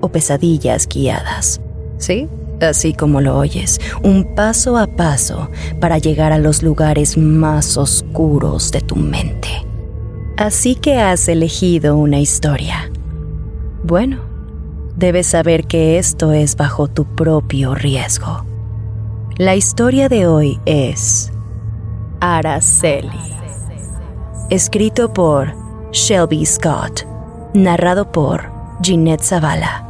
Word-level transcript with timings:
o 0.00 0.08
pesadillas 0.08 0.88
guiadas. 0.88 1.60
¿Sí? 1.98 2.28
Así 2.60 2.92
como 2.92 3.20
lo 3.20 3.38
oyes, 3.38 3.80
un 4.02 4.34
paso 4.34 4.76
a 4.76 4.86
paso 4.86 5.48
para 5.80 5.98
llegar 5.98 6.32
a 6.32 6.38
los 6.38 6.62
lugares 6.62 7.16
más 7.16 7.76
oscuros 7.76 8.70
de 8.70 8.80
tu 8.80 8.96
mente. 8.96 9.48
Así 10.36 10.74
que 10.74 11.00
has 11.00 11.28
elegido 11.28 11.96
una 11.96 12.18
historia. 12.18 12.90
Bueno, 13.82 14.20
debes 14.96 15.26
saber 15.26 15.66
que 15.66 15.98
esto 15.98 16.32
es 16.32 16.56
bajo 16.56 16.88
tu 16.88 17.04
propio 17.04 17.74
riesgo. 17.74 18.44
La 19.36 19.54
historia 19.56 20.08
de 20.08 20.26
hoy 20.26 20.60
es 20.66 21.32
Araceli. 22.20 23.08
Escrito 24.50 25.12
por 25.14 25.54
Shelby 25.92 26.44
Scott. 26.44 27.06
Narrado 27.54 28.12
por 28.12 28.50
Ginette 28.82 29.24
Zavala. 29.24 29.89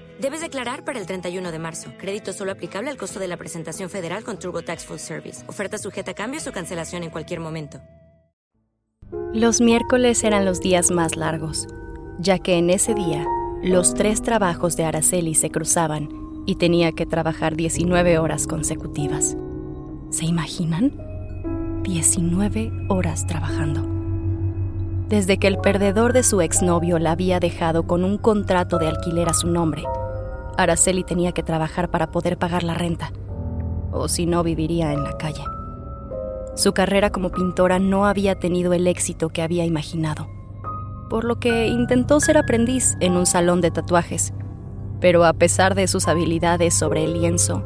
Debes 0.19 0.41
declarar 0.41 0.83
para 0.83 0.99
el 0.99 1.05
31 1.05 1.51
de 1.51 1.59
marzo. 1.59 1.91
Crédito 1.97 2.33
solo 2.33 2.51
aplicable 2.51 2.89
al 2.89 2.97
costo 2.97 3.19
de 3.19 3.27
la 3.27 3.37
presentación 3.37 3.89
federal 3.89 4.23
con 4.23 4.37
TurboTax 4.37 4.85
Full 4.85 4.97
Service. 4.97 5.43
Oferta 5.47 5.77
sujeta 5.77 6.11
a 6.11 6.13
cambios 6.13 6.47
o 6.47 6.51
cancelación 6.51 7.03
en 7.03 7.09
cualquier 7.09 7.39
momento. 7.39 7.81
Los 9.33 9.61
miércoles 9.61 10.23
eran 10.23 10.45
los 10.45 10.59
días 10.59 10.91
más 10.91 11.15
largos, 11.15 11.67
ya 12.19 12.39
que 12.39 12.57
en 12.57 12.69
ese 12.69 12.93
día 12.93 13.25
los 13.63 13.93
tres 13.93 14.21
trabajos 14.21 14.75
de 14.75 14.83
Araceli 14.83 15.35
se 15.35 15.49
cruzaban 15.49 16.09
y 16.45 16.55
tenía 16.55 16.91
que 16.91 17.05
trabajar 17.05 17.55
19 17.55 18.17
horas 18.17 18.47
consecutivas. 18.47 19.37
¿Se 20.09 20.25
imaginan? 20.25 20.91
19 21.83 22.71
horas 22.89 23.25
trabajando. 23.25 23.87
Desde 25.07 25.37
que 25.37 25.47
el 25.47 25.57
perdedor 25.57 26.13
de 26.13 26.23
su 26.23 26.41
exnovio 26.41 26.99
la 26.99 27.11
había 27.11 27.39
dejado 27.39 27.83
con 27.83 28.03
un 28.03 28.17
contrato 28.17 28.77
de 28.77 28.87
alquiler 28.87 29.29
a 29.29 29.33
su 29.33 29.47
nombre, 29.47 29.83
Araceli 30.63 31.03
tenía 31.03 31.31
que 31.31 31.43
trabajar 31.43 31.89
para 31.89 32.11
poder 32.11 32.37
pagar 32.37 32.63
la 32.63 32.73
renta, 32.73 33.11
o 33.91 34.07
si 34.07 34.25
no 34.25 34.43
viviría 34.43 34.93
en 34.93 35.03
la 35.03 35.17
calle. 35.17 35.43
Su 36.55 36.73
carrera 36.73 37.11
como 37.11 37.29
pintora 37.29 37.79
no 37.79 38.05
había 38.05 38.35
tenido 38.35 38.73
el 38.73 38.87
éxito 38.87 39.29
que 39.29 39.41
había 39.41 39.65
imaginado, 39.65 40.27
por 41.09 41.23
lo 41.23 41.39
que 41.39 41.67
intentó 41.67 42.19
ser 42.19 42.37
aprendiz 42.37 42.95
en 42.99 43.17
un 43.17 43.25
salón 43.25 43.61
de 43.61 43.71
tatuajes, 43.71 44.33
pero 44.99 45.25
a 45.25 45.33
pesar 45.33 45.75
de 45.75 45.87
sus 45.87 46.07
habilidades 46.07 46.73
sobre 46.73 47.03
el 47.03 47.13
lienzo, 47.13 47.63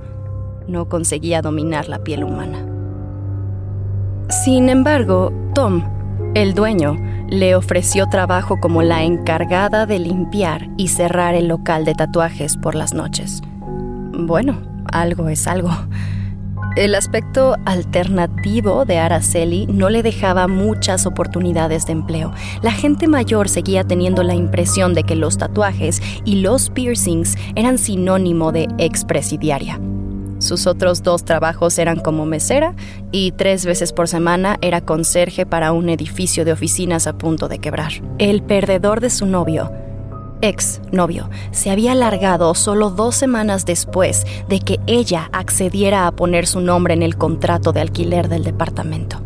no 0.67 0.89
conseguía 0.89 1.41
dominar 1.41 1.89
la 1.89 2.03
piel 2.03 2.23
humana. 2.23 2.65
Sin 4.29 4.69
embargo, 4.69 5.31
Tom, 5.53 5.83
el 6.33 6.53
dueño, 6.55 6.95
le 7.27 7.55
ofreció 7.55 8.07
trabajo 8.07 8.59
como 8.59 8.83
la 8.83 9.03
encargada 9.03 9.85
de 9.85 9.99
limpiar 9.99 10.69
y 10.77 10.89
cerrar 10.89 11.35
el 11.35 11.47
local 11.47 11.85
de 11.85 11.95
tatuajes 11.95 12.57
por 12.57 12.75
las 12.75 12.93
noches. 12.93 13.41
Bueno, 14.13 14.61
algo 14.91 15.29
es 15.29 15.47
algo. 15.47 15.71
El 16.75 16.93
aspecto 16.93 17.55
alternativo 17.65 18.83
de 18.83 18.97
Araceli 18.97 19.65
no 19.67 19.89
le 19.89 20.03
dejaba 20.03 20.47
muchas 20.47 21.05
oportunidades 21.05 21.85
de 21.85 21.93
empleo. 21.93 22.33
La 22.61 22.71
gente 22.71 23.07
mayor 23.07 23.47
seguía 23.47 23.85
teniendo 23.85 24.23
la 24.23 24.35
impresión 24.35 24.93
de 24.93 25.03
que 25.03 25.15
los 25.15 25.37
tatuajes 25.37 26.01
y 26.25 26.41
los 26.41 26.69
piercings 26.69 27.37
eran 27.55 27.77
sinónimo 27.77 28.51
de 28.51 28.67
expresidiaria. 28.77 29.79
Sus 30.39 30.67
otros 30.67 31.01
dos 31.01 31.23
trabajos 31.23 31.77
eran 31.79 31.99
como 31.99 32.25
mesera 32.25 32.75
y 33.11 33.31
tres 33.31 33.65
veces 33.65 33.93
por 33.93 34.07
semana 34.07 34.57
era 34.61 34.81
conserje 34.81 35.45
para 35.45 35.71
un 35.71 35.89
edificio 35.89 36.45
de 36.45 36.51
oficinas 36.51 37.07
a 37.07 37.17
punto 37.17 37.47
de 37.47 37.59
quebrar. 37.59 37.93
El 38.17 38.41
perdedor 38.41 38.99
de 38.99 39.09
su 39.09 39.25
novio, 39.25 39.71
ex 40.41 40.81
novio, 40.91 41.29
se 41.51 41.71
había 41.71 41.95
largado 41.95 42.53
solo 42.53 42.89
dos 42.89 43.15
semanas 43.15 43.65
después 43.65 44.25
de 44.49 44.59
que 44.59 44.79
ella 44.87 45.29
accediera 45.31 46.07
a 46.07 46.11
poner 46.11 46.47
su 46.47 46.59
nombre 46.59 46.93
en 46.93 47.01
el 47.01 47.17
contrato 47.17 47.71
de 47.71 47.81
alquiler 47.81 48.27
del 48.27 48.43
departamento. 48.43 49.21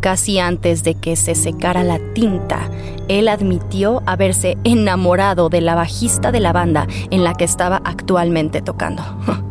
Casi 0.00 0.38
antes 0.38 0.84
de 0.84 0.94
que 0.94 1.16
se 1.16 1.34
secara 1.34 1.82
la 1.82 1.98
tinta, 2.14 2.70
él 3.08 3.28
admitió 3.28 4.02
haberse 4.06 4.56
enamorado 4.62 5.48
de 5.48 5.60
la 5.60 5.74
bajista 5.74 6.30
de 6.30 6.40
la 6.40 6.52
banda 6.52 6.86
en 7.10 7.24
la 7.24 7.34
que 7.34 7.44
estaba 7.44 7.82
actualmente 7.84 8.62
tocando. 8.62 9.02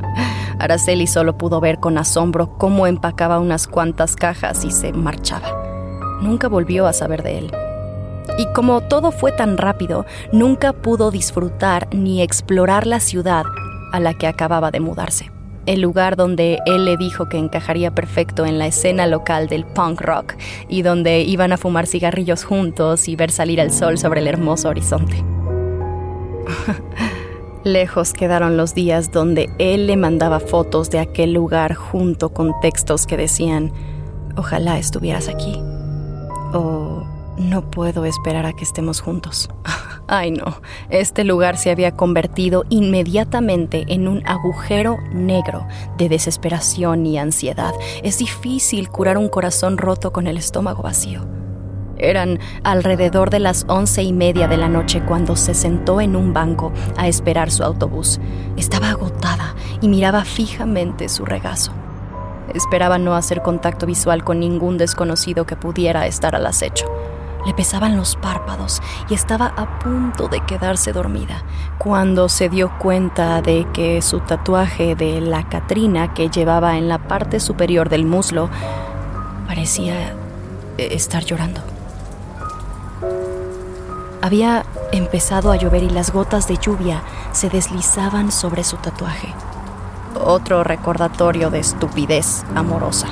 Araceli 0.60 1.08
solo 1.08 1.38
pudo 1.38 1.60
ver 1.60 1.80
con 1.80 1.98
asombro 1.98 2.58
cómo 2.58 2.88
empacaba 2.88 3.40
unas 3.40 3.68
cuantas 3.68 4.16
cajas 4.16 4.66
y 4.66 4.72
se 4.72 4.92
marchaba. 4.92 6.20
Nunca 6.22 6.48
volvió 6.48 6.88
a 6.88 6.94
saber 6.94 7.24
de 7.24 7.38
él. 7.38 7.52
Y 8.38 8.46
como 8.54 8.82
todo 8.82 9.12
fue 9.12 9.32
tan 9.32 9.58
rápido, 9.58 10.06
nunca 10.32 10.74
pudo 10.74 11.12
disfrutar 11.12 11.88
ni 11.94 12.22
explorar 12.22 12.88
la 12.88 13.00
ciudad 13.00 13.46
a 13.92 14.00
la 14.00 14.14
que 14.14 14.28
acababa 14.28 14.72
de 14.72 14.80
mudarse. 14.80 15.32
El 15.66 15.82
lugar 15.82 16.16
donde 16.16 16.60
él 16.66 16.86
le 16.86 16.98
dijo 16.98 17.28
que 17.28 17.38
encajaría 17.38 17.94
perfecto 17.94 18.46
en 18.46 18.58
la 18.58 18.68
escena 18.68 19.06
local 19.06 19.48
del 19.48 19.66
punk 19.66 20.02
rock 20.02 20.36
y 20.70 20.82
donde 20.82 21.22
iban 21.22 21.52
a 21.52 21.58
fumar 21.58 21.88
cigarrillos 21.88 22.46
juntos 22.46 23.08
y 23.08 23.16
ver 23.16 23.32
salir 23.32 23.60
el 23.60 23.72
sol 23.72 23.98
sobre 23.98 24.22
el 24.22 24.28
hermoso 24.28 24.70
horizonte. 24.70 25.24
Lejos 27.64 28.14
quedaron 28.14 28.58
los 28.58 28.74
días 28.74 29.12
donde 29.12 29.50
él 29.60 29.88
le 29.88 29.98
mandaba 29.98 30.40
fotos 30.40 30.90
de 30.90 31.00
aquel 31.00 31.34
lugar 31.34 31.74
junto 31.74 32.30
con 32.30 32.60
textos 32.62 33.08
que 33.08 33.18
decían, 33.18 33.72
ojalá 34.36 34.78
estuvieras 34.78 35.28
aquí. 35.28 35.60
O 36.54 37.04
no 37.38 37.70
puedo 37.70 38.06
esperar 38.06 38.46
a 38.46 38.54
que 38.54 38.64
estemos 38.64 39.02
juntos. 39.02 39.50
Ay 40.08 40.32
no, 40.32 40.62
este 40.90 41.26
lugar 41.26 41.58
se 41.58 41.70
había 41.70 41.92
convertido 41.92 42.64
inmediatamente 42.70 43.86
en 43.90 44.08
un 44.08 44.26
agujero 44.26 44.98
negro 45.12 45.68
de 45.98 46.08
desesperación 46.08 47.06
y 47.06 47.18
ansiedad. 47.18 47.74
Es 48.04 48.20
difícil 48.20 48.90
curar 48.90 49.18
un 49.18 49.28
corazón 49.28 49.78
roto 49.78 50.14
con 50.14 50.28
el 50.28 50.38
estómago 50.38 50.84
vacío. 50.84 51.47
Eran 51.98 52.40
alrededor 52.64 53.30
de 53.30 53.40
las 53.40 53.66
once 53.68 54.04
y 54.04 54.14
media 54.14 54.48
de 54.48 54.58
la 54.58 54.70
noche 54.70 55.02
cuando 55.02 55.36
se 55.36 55.54
sentó 55.54 56.02
en 56.02 56.16
un 56.16 56.34
banco 56.34 56.72
a 56.96 57.08
esperar 57.08 57.52
su 57.52 57.64
autobús. 57.64 58.20
Estaba 58.56 58.90
agotada 58.90 59.56
y 59.82 59.88
miraba 59.88 60.24
fijamente 60.26 61.10
su 61.10 61.26
regazo. 61.26 61.72
Esperaba 62.54 62.98
no 62.98 63.16
hacer 63.16 63.42
contacto 63.42 63.86
visual 63.86 64.24
con 64.24 64.40
ningún 64.40 64.78
desconocido 64.78 65.46
que 65.46 65.56
pudiera 65.56 66.08
estar 66.08 66.36
al 66.36 66.46
acecho. 66.46 66.86
Le 67.46 67.54
pesaban 67.54 67.96
los 67.96 68.16
párpados 68.16 68.82
y 69.10 69.14
estaba 69.14 69.54
a 69.56 69.80
punto 69.80 70.28
de 70.28 70.42
quedarse 70.42 70.92
dormida 70.92 71.44
cuando 71.78 72.30
se 72.30 72.50
dio 72.50 72.78
cuenta 72.78 73.42
de 73.42 73.66
que 73.74 74.02
su 74.02 74.20
tatuaje 74.20 74.96
de 74.96 75.22
la 75.22 75.48
Catrina 75.48 76.14
que 76.14 76.30
llevaba 76.30 76.78
en 76.78 76.90
la 76.90 76.98
parte 76.98 77.40
superior 77.40 77.90
del 77.90 78.06
muslo 78.06 78.50
parecía 79.48 80.14
estar 80.78 81.24
llorando. 81.24 81.77
Había 84.28 84.66
empezado 84.92 85.54
a 85.54 85.56
llover 85.56 85.84
y 85.84 85.90
las 85.90 86.12
gotas 86.12 86.50
de 86.50 86.58
lluvia 86.58 87.02
se 87.32 87.48
deslizaban 87.48 88.30
sobre 88.30 88.66
su 88.66 88.76
tatuaje. 88.76 89.34
Otro 90.22 90.66
recordatorio 90.66 91.50
de 91.50 91.60
estupidez 91.60 92.44
amorosa. 92.54 93.08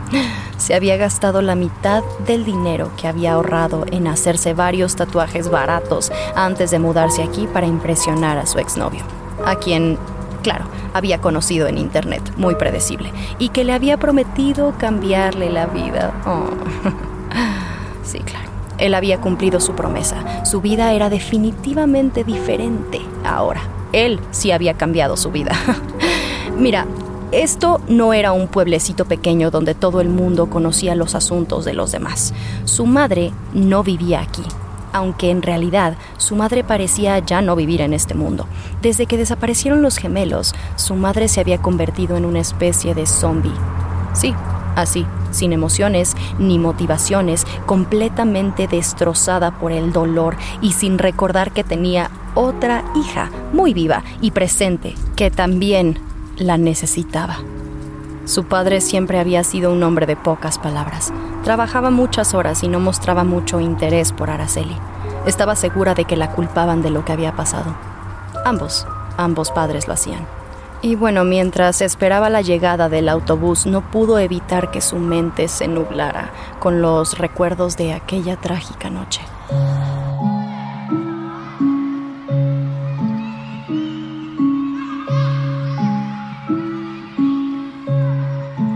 se 0.56 0.74
había 0.74 0.96
gastado 0.96 1.42
la 1.42 1.56
mitad 1.56 2.02
del 2.26 2.46
dinero 2.46 2.90
que 2.96 3.06
había 3.06 3.34
ahorrado 3.34 3.84
en 3.92 4.06
hacerse 4.06 4.54
varios 4.54 4.96
tatuajes 4.96 5.50
baratos 5.50 6.10
antes 6.34 6.70
de 6.70 6.78
mudarse 6.78 7.22
aquí 7.22 7.46
para 7.46 7.66
impresionar 7.66 8.38
a 8.38 8.46
su 8.46 8.58
exnovio, 8.58 9.04
a 9.44 9.56
quien, 9.56 9.98
claro, 10.42 10.64
había 10.94 11.20
conocido 11.20 11.66
en 11.66 11.76
internet, 11.76 12.22
muy 12.38 12.54
predecible, 12.54 13.12
y 13.38 13.50
que 13.50 13.62
le 13.62 13.74
había 13.74 13.98
prometido 13.98 14.72
cambiarle 14.78 15.50
la 15.50 15.66
vida. 15.66 16.14
Oh. 16.24 16.46
sí, 18.02 18.20
claro. 18.20 18.45
Él 18.78 18.94
había 18.94 19.20
cumplido 19.20 19.60
su 19.60 19.74
promesa. 19.74 20.44
Su 20.44 20.60
vida 20.60 20.92
era 20.92 21.08
definitivamente 21.10 22.24
diferente 22.24 23.00
ahora. 23.24 23.62
Él 23.92 24.20
sí 24.30 24.50
había 24.50 24.74
cambiado 24.74 25.16
su 25.16 25.30
vida. 25.30 25.52
Mira, 26.58 26.86
esto 27.32 27.80
no 27.88 28.12
era 28.12 28.32
un 28.32 28.48
pueblecito 28.48 29.04
pequeño 29.04 29.50
donde 29.50 29.74
todo 29.74 30.00
el 30.00 30.08
mundo 30.08 30.48
conocía 30.48 30.94
los 30.94 31.14
asuntos 31.14 31.64
de 31.64 31.74
los 31.74 31.92
demás. 31.92 32.32
Su 32.64 32.86
madre 32.86 33.32
no 33.52 33.82
vivía 33.82 34.20
aquí, 34.20 34.44
aunque 34.92 35.30
en 35.30 35.42
realidad 35.42 35.96
su 36.18 36.36
madre 36.36 36.62
parecía 36.62 37.18
ya 37.18 37.42
no 37.42 37.56
vivir 37.56 37.80
en 37.80 37.92
este 37.92 38.14
mundo. 38.14 38.46
Desde 38.80 39.06
que 39.06 39.16
desaparecieron 39.16 39.82
los 39.82 39.98
gemelos, 39.98 40.54
su 40.76 40.94
madre 40.94 41.28
se 41.28 41.40
había 41.40 41.58
convertido 41.58 42.16
en 42.16 42.24
una 42.24 42.40
especie 42.40 42.94
de 42.94 43.06
zombie. 43.06 43.52
Sí, 44.14 44.32
así, 44.76 45.04
sin 45.36 45.52
emociones 45.52 46.16
ni 46.38 46.58
motivaciones, 46.58 47.46
completamente 47.66 48.66
destrozada 48.66 49.52
por 49.52 49.72
el 49.72 49.92
dolor 49.92 50.36
y 50.60 50.72
sin 50.72 50.98
recordar 50.98 51.52
que 51.52 51.64
tenía 51.64 52.10
otra 52.34 52.84
hija 52.94 53.30
muy 53.52 53.72
viva 53.72 54.02
y 54.20 54.32
presente, 54.32 54.94
que 55.14 55.30
también 55.30 55.98
la 56.36 56.58
necesitaba. 56.58 57.38
Su 58.26 58.44
padre 58.44 58.80
siempre 58.80 59.20
había 59.20 59.44
sido 59.44 59.72
un 59.72 59.82
hombre 59.84 60.04
de 60.06 60.16
pocas 60.16 60.58
palabras. 60.58 61.12
Trabajaba 61.44 61.90
muchas 61.90 62.34
horas 62.34 62.64
y 62.64 62.68
no 62.68 62.80
mostraba 62.80 63.22
mucho 63.22 63.60
interés 63.60 64.10
por 64.10 64.30
Araceli. 64.30 64.76
Estaba 65.26 65.54
segura 65.54 65.94
de 65.94 66.04
que 66.04 66.16
la 66.16 66.32
culpaban 66.32 66.82
de 66.82 66.90
lo 66.90 67.04
que 67.04 67.12
había 67.12 67.36
pasado. 67.36 67.74
Ambos, 68.44 68.86
ambos 69.16 69.52
padres 69.52 69.86
lo 69.86 69.94
hacían. 69.94 70.26
Y 70.82 70.94
bueno, 70.94 71.24
mientras 71.24 71.80
esperaba 71.80 72.30
la 72.30 72.42
llegada 72.42 72.88
del 72.88 73.08
autobús, 73.08 73.66
no 73.66 73.90
pudo 73.90 74.18
evitar 74.18 74.70
que 74.70 74.80
su 74.80 74.96
mente 74.96 75.48
se 75.48 75.68
nublara 75.68 76.30
con 76.60 76.80
los 76.80 77.18
recuerdos 77.18 77.76
de 77.76 77.92
aquella 77.92 78.36
trágica 78.36 78.90
noche. 78.90 79.22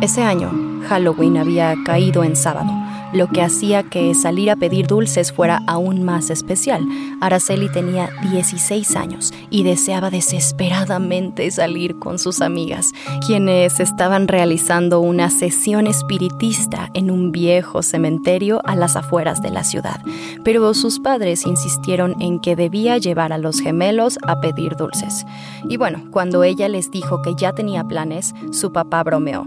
Ese 0.01 0.23
año, 0.23 0.51
Halloween 0.89 1.37
había 1.37 1.75
caído 1.85 2.25
en 2.25 2.35
sábado, 2.35 2.73
lo 3.13 3.29
que 3.29 3.43
hacía 3.43 3.83
que 3.83 4.15
salir 4.15 4.51
a 4.51 4.57
pedir 4.57 4.87
dulces 4.87 5.33
fuera 5.33 5.61
aún 5.67 6.03
más 6.03 6.31
especial. 6.31 6.87
Araceli 7.21 7.69
tenía 7.71 8.11
16 8.31 8.97
años 8.97 9.33
y 9.51 9.63
deseaba 9.63 10.11
desesperadamente 10.11 11.51
salir 11.51 11.99
con 11.99 12.19
sus 12.19 12.41
amigas, 12.41 12.93
quienes 13.27 13.81
estaban 13.81 14.29
realizando 14.29 15.01
una 15.01 15.31
sesión 15.31 15.87
espiritista 15.87 16.91
en 16.95 17.11
un 17.11 17.33
viejo 17.33 17.83
cementerio 17.83 18.61
a 18.65 18.77
las 18.77 18.97
afueras 18.97 19.43
de 19.43 19.51
la 19.51 19.65
ciudad. 19.65 20.01
Pero 20.45 20.73
sus 20.75 21.01
padres 21.01 21.47
insistieron 21.47 22.21
en 22.21 22.41
que 22.41 22.57
debía 22.57 22.99
llevar 22.99 23.33
a 23.33 23.39
los 23.39 23.61
gemelos 23.61 24.19
a 24.27 24.41
pedir 24.41 24.77
dulces. 24.77 25.27
Y 25.69 25.77
bueno, 25.77 26.05
cuando 26.11 26.45
ella 26.45 26.69
les 26.69 26.91
dijo 26.91 27.23
que 27.23 27.35
ya 27.35 27.53
tenía 27.53 27.85
planes, 27.85 28.35
su 28.53 28.73
papá 28.73 29.03
bromeó. 29.03 29.47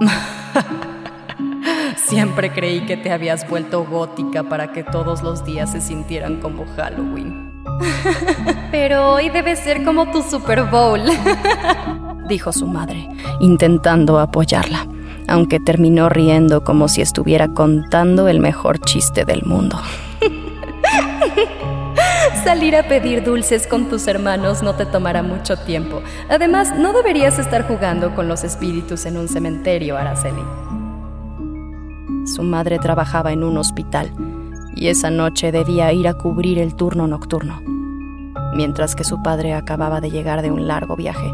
Siempre 2.08 2.50
creí 2.50 2.86
que 2.86 2.96
te 2.96 3.12
habías 3.12 3.46
vuelto 3.46 3.84
gótica 3.84 4.42
para 4.42 4.72
que 4.72 4.82
todos 4.82 5.22
los 5.22 5.44
días 5.44 5.72
se 5.72 5.82
sintieran 5.82 6.40
como 6.40 6.64
Halloween. 6.74 7.62
Pero 8.70 9.12
hoy 9.12 9.28
debe 9.28 9.56
ser 9.56 9.84
como 9.84 10.10
tu 10.10 10.22
Super 10.22 10.62
Bowl, 10.62 11.02
dijo 12.28 12.50
su 12.50 12.66
madre, 12.66 13.06
intentando 13.40 14.18
apoyarla, 14.18 14.86
aunque 15.26 15.60
terminó 15.60 16.08
riendo 16.08 16.64
como 16.64 16.88
si 16.88 17.02
estuviera 17.02 17.48
contando 17.48 18.26
el 18.26 18.40
mejor 18.40 18.78
chiste 18.78 19.26
del 19.26 19.42
mundo. 19.42 19.78
Salir 22.42 22.74
a 22.74 22.84
pedir 22.84 23.22
dulces 23.22 23.66
con 23.66 23.90
tus 23.90 24.06
hermanos 24.06 24.62
no 24.62 24.74
te 24.74 24.86
tomará 24.86 25.22
mucho 25.22 25.58
tiempo. 25.58 26.00
Además, 26.30 26.72
no 26.74 26.94
deberías 26.94 27.38
estar 27.38 27.68
jugando 27.68 28.14
con 28.14 28.28
los 28.28 28.44
espíritus 28.44 29.04
en 29.04 29.18
un 29.18 29.28
cementerio, 29.28 29.98
Araceli. 29.98 30.40
Su 32.28 32.42
madre 32.42 32.78
trabajaba 32.78 33.32
en 33.32 33.42
un 33.42 33.56
hospital 33.56 34.12
y 34.76 34.88
esa 34.88 35.08
noche 35.08 35.50
debía 35.50 35.92
ir 35.94 36.06
a 36.06 36.14
cubrir 36.14 36.58
el 36.58 36.74
turno 36.74 37.06
nocturno, 37.06 37.62
mientras 38.54 38.94
que 38.94 39.02
su 39.02 39.22
padre 39.22 39.54
acababa 39.54 40.02
de 40.02 40.10
llegar 40.10 40.42
de 40.42 40.50
un 40.50 40.68
largo 40.68 40.94
viaje, 40.94 41.32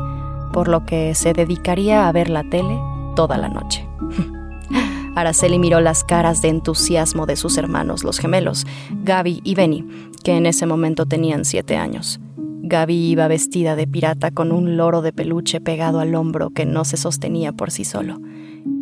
por 0.52 0.69
lo 0.69 0.87
que 0.87 1.17
se 1.17 1.32
dedicaría 1.32 2.06
a 2.06 2.12
ver 2.12 2.31
la 2.31 2.44
tele 2.44 2.79
toda 3.17 3.37
la 3.38 3.49
noche. 3.49 3.88
Araceli 5.17 5.58
miró 5.58 5.81
las 5.81 6.05
caras 6.05 6.43
de 6.43 6.49
entusiasmo 6.49 7.26
de 7.26 7.35
sus 7.35 7.58
hermanos, 7.58 8.05
los 8.05 8.20
gemelos, 8.20 8.64
Gaby 9.02 9.41
y 9.43 9.56
Benny, 9.56 9.85
que 10.23 10.37
en 10.37 10.46
ese 10.46 10.64
momento 10.64 11.06
tenían 11.06 11.44
siete 11.44 11.76
años. 11.76 12.20
Gaby 12.62 12.94
iba 12.94 13.26
vestida 13.26 13.75
de 13.75 13.88
pirata 13.88 14.31
con 14.31 14.52
un 14.52 14.76
loro 14.76 15.02
de 15.02 15.12
peluche 15.12 15.61
pegado 15.61 15.99
al 15.99 16.14
hombro 16.14 16.50
que 16.50 16.67
no 16.67 16.85
se 16.85 16.96
sostenía 16.96 17.52
por 17.52 17.73
sí 17.73 17.85
solo. 17.85 18.20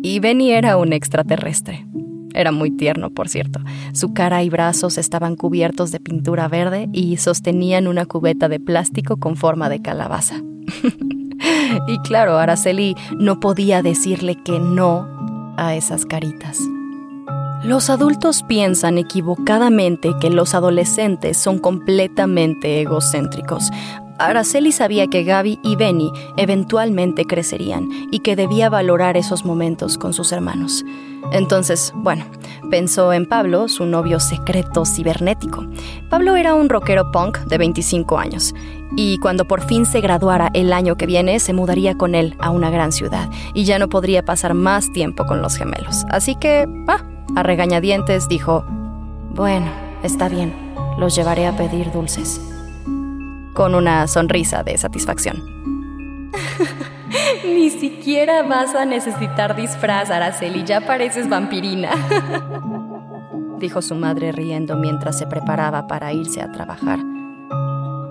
Y 0.03 0.19
Benny 0.19 0.51
era 0.51 0.77
un 0.77 0.93
extraterrestre. 0.93 1.87
Era 2.33 2.51
muy 2.51 2.71
tierno, 2.71 3.09
por 3.11 3.29
cierto. 3.29 3.59
Su 3.93 4.13
cara 4.13 4.43
y 4.43 4.49
brazos 4.49 4.97
estaban 4.97 5.35
cubiertos 5.35 5.91
de 5.91 5.99
pintura 5.99 6.47
verde 6.47 6.89
y 6.91 7.17
sostenían 7.17 7.87
una 7.87 8.05
cubeta 8.05 8.49
de 8.49 8.59
plástico 8.59 9.17
con 9.17 9.35
forma 9.35 9.69
de 9.69 9.81
calabaza. 9.81 10.35
y 11.87 11.99
claro, 11.99 12.37
Araceli 12.37 12.95
no 13.17 13.39
podía 13.39 13.81
decirle 13.81 14.35
que 14.43 14.59
no 14.59 15.07
a 15.57 15.75
esas 15.75 16.05
caritas. 16.05 16.59
Los 17.63 17.89
adultos 17.89 18.43
piensan 18.43 18.97
equivocadamente 18.97 20.11
que 20.19 20.29
los 20.29 20.53
adolescentes 20.53 21.37
son 21.37 21.59
completamente 21.59 22.81
egocéntricos. 22.81 23.69
Araceli 24.19 24.71
sabía 24.71 25.07
que 25.07 25.23
Gaby 25.23 25.59
y 25.63 25.75
Benny 25.75 26.11
eventualmente 26.37 27.25
crecerían 27.25 27.89
y 28.11 28.19
que 28.19 28.35
debía 28.35 28.69
valorar 28.69 29.17
esos 29.17 29.45
momentos 29.45 29.97
con 29.97 30.13
sus 30.13 30.31
hermanos. 30.31 30.85
Entonces, 31.31 31.93
bueno, 31.95 32.25
pensó 32.69 33.13
en 33.13 33.25
Pablo, 33.25 33.67
su 33.67 33.85
novio 33.85 34.19
secreto 34.19 34.85
cibernético. 34.85 35.65
Pablo 36.09 36.35
era 36.35 36.53
un 36.53 36.69
rockero 36.69 37.11
punk 37.11 37.39
de 37.39 37.57
25 37.57 38.17
años 38.17 38.53
y 38.95 39.17
cuando 39.17 39.45
por 39.45 39.61
fin 39.61 39.85
se 39.85 40.01
graduara 40.01 40.49
el 40.53 40.71
año 40.73 40.95
que 40.95 41.07
viene 41.07 41.39
se 41.39 41.53
mudaría 41.53 41.95
con 41.95 42.13
él 42.13 42.35
a 42.39 42.51
una 42.51 42.69
gran 42.69 42.91
ciudad 42.91 43.29
y 43.53 43.63
ya 43.63 43.79
no 43.79 43.89
podría 43.89 44.23
pasar 44.23 44.53
más 44.53 44.91
tiempo 44.91 45.25
con 45.25 45.41
los 45.41 45.55
gemelos. 45.55 46.05
Así 46.09 46.35
que, 46.35 46.67
ah, 46.87 47.03
a 47.35 47.43
regañadientes 47.43 48.27
dijo, 48.27 48.65
bueno, 49.33 49.71
está 50.03 50.29
bien, 50.29 50.53
los 50.99 51.15
llevaré 51.15 51.47
a 51.47 51.55
pedir 51.55 51.91
dulces. 51.91 52.52
Con 53.53 53.75
una 53.75 54.07
sonrisa 54.07 54.63
de 54.63 54.77
satisfacción. 54.77 55.43
Ni 57.45 57.69
siquiera 57.69 58.43
vas 58.43 58.73
a 58.73 58.85
necesitar 58.85 59.55
disfraz, 59.55 60.09
Araceli, 60.09 60.63
ya 60.63 60.81
pareces 60.81 61.29
vampirina. 61.29 61.91
dijo 63.63 63.81
su 63.81 63.95
madre 63.95 64.33
riendo 64.33 64.75
mientras 64.75 65.17
se 65.17 65.25
preparaba 65.25 65.87
para 65.87 66.11
irse 66.11 66.41
a 66.41 66.51
trabajar. 66.51 66.99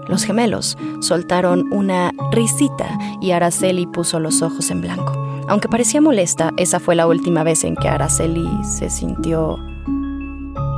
Los 0.09 0.25
gemelos 0.25 0.79
soltaron 1.01 1.71
una 1.71 2.11
risita 2.33 2.87
y 3.21 3.33
Araceli 3.33 3.87
puso 3.87 4.19
los 4.19 4.41
ojos 4.41 4.71
en 4.71 4.81
blanco. 4.81 5.13
Aunque 5.49 5.69
parecía 5.69 6.01
molesta, 6.01 6.53
esa 6.57 6.81
fue 6.81 6.95
la 6.95 7.07
última 7.07 7.45
vez 7.45 7.65
en 7.65 7.77
que 7.77 7.89
Araceli 7.89 8.49
se 8.65 8.89
sintió 8.89 9.59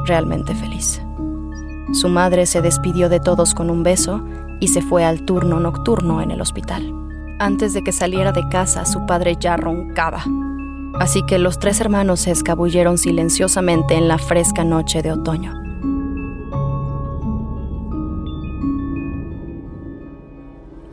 realmente 0.06 0.54
feliz. 0.56 1.00
Su 1.92 2.08
madre 2.08 2.44
se 2.44 2.60
despidió 2.60 3.08
de 3.08 3.20
todos 3.20 3.54
con 3.54 3.70
un 3.70 3.84
beso 3.84 4.24
y 4.60 4.68
se 4.68 4.82
fue 4.82 5.04
al 5.04 5.24
turno 5.24 5.60
nocturno 5.60 6.22
en 6.22 6.30
el 6.30 6.40
hospital. 6.40 6.92
Antes 7.38 7.74
de 7.74 7.82
que 7.82 7.92
saliera 7.92 8.32
de 8.32 8.48
casa, 8.48 8.84
su 8.84 9.04
padre 9.06 9.36
ya 9.38 9.56
roncaba. 9.56 10.24
Así 11.00 11.22
que 11.26 11.38
los 11.38 11.58
tres 11.58 11.80
hermanos 11.80 12.20
se 12.20 12.30
escabulleron 12.30 12.98
silenciosamente 12.98 13.94
en 13.94 14.06
la 14.06 14.18
fresca 14.18 14.64
noche 14.64 15.02
de 15.02 15.12
otoño. 15.12 15.64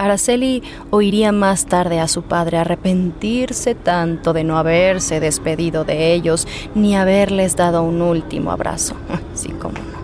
Araceli 0.02 0.64
oiría 0.90 1.32
más 1.32 1.68
tarde 1.68 2.00
a 2.00 2.08
su 2.08 2.24
padre 2.24 2.58
arrepentirse 2.58 3.76
tanto 3.76 4.34
de 4.34 4.44
no 4.44 4.58
haberse 4.58 5.20
despedido 5.20 5.84
de 5.84 6.14
ellos 6.14 6.48
ni 6.74 6.96
haberles 6.96 7.56
dado 7.56 7.84
un 7.84 8.02
último 8.02 8.52
abrazo. 8.52 8.96
Sí, 9.36 9.50
como 9.50 9.76
no. 9.76 10.01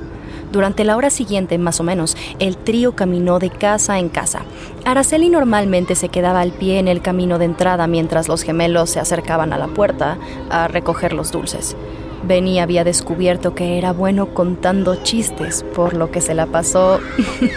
Durante 0.51 0.85
la 0.85 0.95
hora 0.95 1.09
siguiente, 1.09 1.57
más 1.57 1.79
o 1.79 1.83
menos, 1.83 2.15
el 2.39 2.55
trío 2.57 2.95
caminó 2.95 3.39
de 3.39 3.49
casa 3.49 3.99
en 3.99 4.09
casa. 4.09 4.43
Araceli 4.85 5.29
normalmente 5.29 5.95
se 5.95 6.09
quedaba 6.09 6.41
al 6.41 6.51
pie 6.51 6.79
en 6.79 6.87
el 6.87 7.01
camino 7.01 7.37
de 7.37 7.45
entrada 7.45 7.87
mientras 7.87 8.27
los 8.27 8.43
gemelos 8.43 8.91
se 8.91 8.99
acercaban 8.99 9.51
a 9.51 9.57
la 9.57 9.67
puerta 9.67 10.17
a 10.49 10.67
recoger 10.67 11.13
los 11.13 11.31
dulces. 11.31 11.75
Benny 12.23 12.59
había 12.59 12.83
descubierto 12.83 13.55
que 13.55 13.77
era 13.77 13.93
bueno 13.93 14.33
contando 14.33 14.95
chistes, 15.03 15.63
por 15.75 15.93
lo 15.93 16.11
que 16.11 16.21
se 16.21 16.33
la 16.33 16.45
pasó 16.45 16.99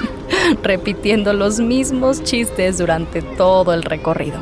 repitiendo 0.62 1.32
los 1.32 1.60
mismos 1.60 2.22
chistes 2.22 2.78
durante 2.78 3.22
todo 3.22 3.72
el 3.72 3.82
recorrido. 3.82 4.38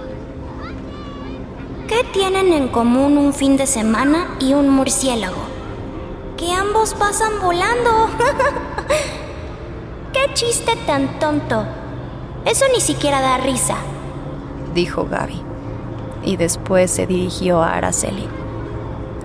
¿Qué 1.87 2.05
tienen 2.13 2.53
en 2.53 2.69
común 2.69 3.17
un 3.17 3.33
fin 3.33 3.57
de 3.57 3.67
semana 3.67 4.37
y 4.41 4.53
un 4.53 4.69
murciélago? 4.69 5.58
Que 6.39 6.53
ambos 6.53 6.95
pasan 6.95 7.41
volando. 7.43 7.91
¡Qué 10.13 10.33
chiste 10.35 10.73
tan 10.87 11.19
tonto! 11.19 11.67
Eso 12.47 12.65
ni 12.73 12.81
siquiera 12.81 13.21
da 13.21 13.37
risa, 13.37 13.77
dijo 14.75 15.05
Gaby. 15.05 15.43
Y 16.25 16.37
después 16.37 16.91
se 16.91 17.07
dirigió 17.07 17.63
a 17.63 17.75
Araceli. 17.75 18.27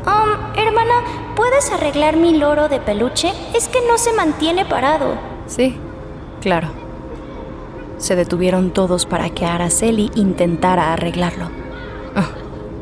Um, 0.05 0.57
hermana, 0.57 0.95
¿puedes 1.35 1.71
arreglar 1.71 2.17
mi 2.17 2.37
loro 2.37 2.67
de 2.67 2.81
peluche? 2.81 3.31
Es 3.55 3.69
que 3.69 3.79
no 3.87 3.97
se 3.97 4.11
mantiene 4.11 4.65
parado. 4.65 5.15
Sí, 5.47 5.79
Claro. 6.43 6.67
Se 7.97 8.17
detuvieron 8.17 8.71
todos 8.71 9.05
para 9.05 9.29
que 9.29 9.45
Araceli 9.45 10.11
intentara 10.15 10.91
arreglarlo. 10.91 11.45
Ah, 12.17 12.27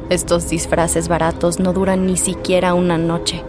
estos 0.09 0.49
disfraces 0.49 1.07
baratos 1.07 1.59
no 1.59 1.71
duran 1.71 2.07
ni 2.07 2.17
siquiera 2.17 2.73
una 2.73 2.97
noche. 2.97 3.43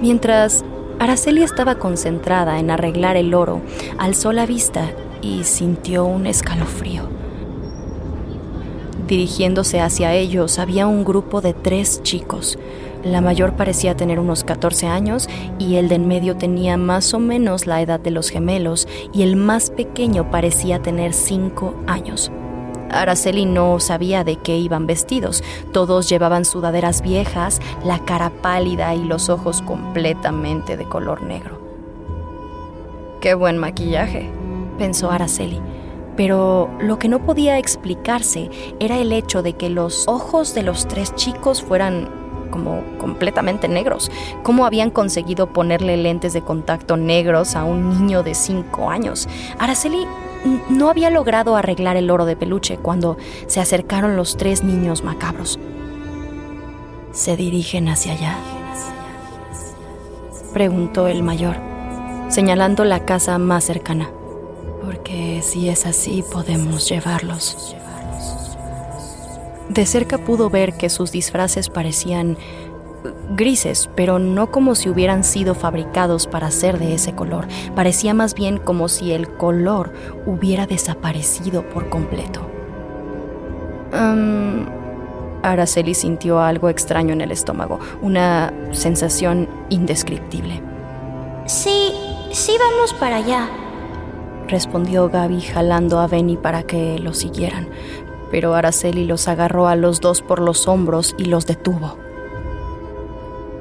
Mientras 0.00 0.64
Araceli 0.98 1.42
estaba 1.42 1.76
concentrada 1.76 2.58
en 2.58 2.70
arreglar 2.70 3.16
el 3.16 3.34
oro, 3.34 3.60
alzó 3.98 4.32
la 4.32 4.46
vista 4.46 4.90
y 5.22 5.44
sintió 5.44 6.04
un 6.04 6.26
escalofrío. 6.26 7.02
Dirigiéndose 9.06 9.80
hacia 9.80 10.14
ellos 10.14 10.58
había 10.58 10.86
un 10.86 11.04
grupo 11.04 11.40
de 11.40 11.52
tres 11.52 12.02
chicos, 12.02 12.58
la 13.04 13.20
mayor 13.20 13.54
parecía 13.54 13.96
tener 13.96 14.20
unos 14.20 14.44
14 14.44 14.86
años 14.86 15.28
y 15.58 15.76
el 15.76 15.88
de 15.88 15.94
en 15.94 16.06
medio 16.06 16.36
tenía 16.36 16.76
más 16.76 17.14
o 17.14 17.18
menos 17.18 17.66
la 17.66 17.80
edad 17.80 17.98
de 17.98 18.10
los 18.10 18.28
gemelos 18.28 18.86
y 19.12 19.22
el 19.22 19.36
más 19.36 19.70
pequeño 19.70 20.30
parecía 20.30 20.80
tener 20.80 21.14
5 21.14 21.74
años. 21.86 22.30
Araceli 22.90 23.46
no 23.46 23.80
sabía 23.80 24.24
de 24.24 24.36
qué 24.36 24.58
iban 24.58 24.86
vestidos. 24.86 25.42
Todos 25.72 26.08
llevaban 26.08 26.44
sudaderas 26.44 27.02
viejas, 27.02 27.60
la 27.84 27.98
cara 28.00 28.30
pálida 28.30 28.94
y 28.94 29.04
los 29.04 29.28
ojos 29.28 29.62
completamente 29.62 30.76
de 30.76 30.84
color 30.84 31.22
negro. 31.22 31.58
Qué 33.20 33.34
buen 33.34 33.58
maquillaje, 33.58 34.30
pensó 34.78 35.10
Araceli. 35.10 35.60
Pero 36.16 36.68
lo 36.80 36.98
que 36.98 37.08
no 37.08 37.24
podía 37.24 37.58
explicarse 37.58 38.50
era 38.78 38.98
el 38.98 39.12
hecho 39.12 39.42
de 39.42 39.54
que 39.54 39.70
los 39.70 40.06
ojos 40.08 40.54
de 40.54 40.62
los 40.62 40.86
tres 40.88 41.14
chicos 41.14 41.62
fueran 41.62 42.08
como 42.50 42.82
completamente 42.98 43.68
negros. 43.68 44.10
¿Cómo 44.42 44.66
habían 44.66 44.90
conseguido 44.90 45.52
ponerle 45.52 45.96
lentes 45.96 46.32
de 46.32 46.42
contacto 46.42 46.96
negros 46.96 47.56
a 47.56 47.64
un 47.64 47.88
niño 47.88 48.22
de 48.22 48.34
5 48.34 48.90
años? 48.90 49.28
Araceli 49.58 50.06
no 50.68 50.88
había 50.88 51.10
logrado 51.10 51.56
arreglar 51.56 51.96
el 51.96 52.10
oro 52.10 52.24
de 52.24 52.36
peluche 52.36 52.78
cuando 52.78 53.16
se 53.46 53.60
acercaron 53.60 54.16
los 54.16 54.36
tres 54.36 54.62
niños 54.62 55.04
macabros. 55.04 55.58
¿Se 57.12 57.36
dirigen 57.36 57.88
hacia 57.88 58.12
allá? 58.12 58.36
Preguntó 60.52 61.08
el 61.08 61.22
mayor, 61.22 61.56
señalando 62.28 62.84
la 62.84 63.04
casa 63.04 63.38
más 63.38 63.64
cercana. 63.64 64.10
Porque 64.84 65.40
si 65.42 65.68
es 65.68 65.86
así, 65.86 66.24
podemos 66.32 66.88
llevarlos. 66.88 67.76
De 69.68 69.86
cerca 69.86 70.18
pudo 70.18 70.50
ver 70.50 70.76
que 70.76 70.88
sus 70.88 71.12
disfraces 71.12 71.68
parecían 71.68 72.36
grises, 73.36 73.88
pero 73.94 74.18
no 74.18 74.50
como 74.50 74.74
si 74.74 74.88
hubieran 74.88 75.24
sido 75.24 75.54
fabricados 75.54 76.26
para 76.26 76.50
ser 76.50 76.78
de 76.78 76.94
ese 76.94 77.14
color. 77.14 77.46
Parecía 77.74 78.14
más 78.14 78.34
bien 78.34 78.58
como 78.58 78.88
si 78.88 79.12
el 79.12 79.28
color 79.28 79.92
hubiera 80.26 80.66
desaparecido 80.66 81.62
por 81.68 81.88
completo. 81.88 82.40
Araceli 85.42 85.94
sintió 85.94 86.40
algo 86.40 86.68
extraño 86.68 87.12
en 87.12 87.22
el 87.22 87.32
estómago, 87.32 87.80
una 88.02 88.52
sensación 88.72 89.48
indescriptible. 89.68 90.62
Sí, 91.46 91.92
sí 92.30 92.52
vamos 92.58 92.92
para 92.94 93.16
allá, 93.16 93.48
respondió 94.46 95.08
Gaby 95.08 95.40
jalando 95.40 95.98
a 95.98 96.06
Benny 96.06 96.36
para 96.36 96.62
que 96.62 96.98
lo 96.98 97.14
siguieran 97.14 97.68
pero 98.30 98.54
Araceli 98.54 99.04
los 99.04 99.28
agarró 99.28 99.68
a 99.68 99.76
los 99.76 100.00
dos 100.00 100.22
por 100.22 100.40
los 100.40 100.68
hombros 100.68 101.14
y 101.18 101.24
los 101.24 101.46
detuvo. 101.46 101.98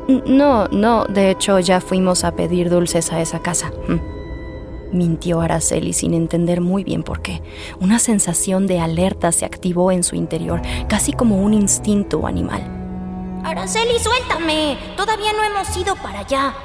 No, 0.10 0.68
no, 0.70 1.06
de 1.06 1.30
hecho 1.30 1.60
ya 1.60 1.82
fuimos 1.82 2.24
a 2.24 2.32
pedir 2.32 2.72
dulces 2.72 3.12
a 3.14 3.22
esa 3.22 3.42
casa. 3.44 3.72
Mm. 3.88 4.98
Mintió 4.98 5.40
Araceli 5.40 5.94
sin 5.94 6.16
entender 6.16 6.62
muy 6.62 6.84
bien 6.84 7.04
por 7.04 7.22
qué. 7.22 7.44
Una 7.80 8.00
sensación 8.00 8.66
de 8.66 8.80
alerta 8.80 9.32
se 9.32 9.46
activó 9.46 9.92
en 9.92 10.02
su 10.02 10.16
interior, 10.16 10.64
casi 10.88 11.14
como 11.14 11.38
un 11.38 11.54
instinto 11.54 12.26
animal. 12.26 12.64
Araceli, 13.44 14.00
suéltame. 14.00 14.80
Todavía 14.98 15.32
no 15.34 15.44
hemos 15.44 15.78
ido 15.78 15.96
para 15.98 16.22
allá. 16.22 16.56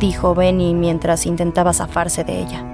Dijo 0.00 0.34
Benny 0.34 0.72
mientras 0.72 1.26
intentaba 1.26 1.74
zafarse 1.74 2.24
de 2.24 2.40
ella. 2.40 2.64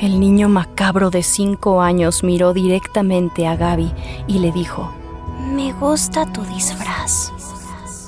El 0.00 0.20
niño 0.20 0.48
macabro 0.48 1.10
de 1.10 1.24
cinco 1.24 1.80
años 1.80 2.22
miró 2.22 2.52
directamente 2.52 3.48
a 3.48 3.56
Gaby 3.56 3.92
y 4.28 4.38
le 4.38 4.52
dijo, 4.52 4.92
Me 5.52 5.72
gusta 5.72 6.32
tu 6.32 6.42
disfraz. 6.44 7.32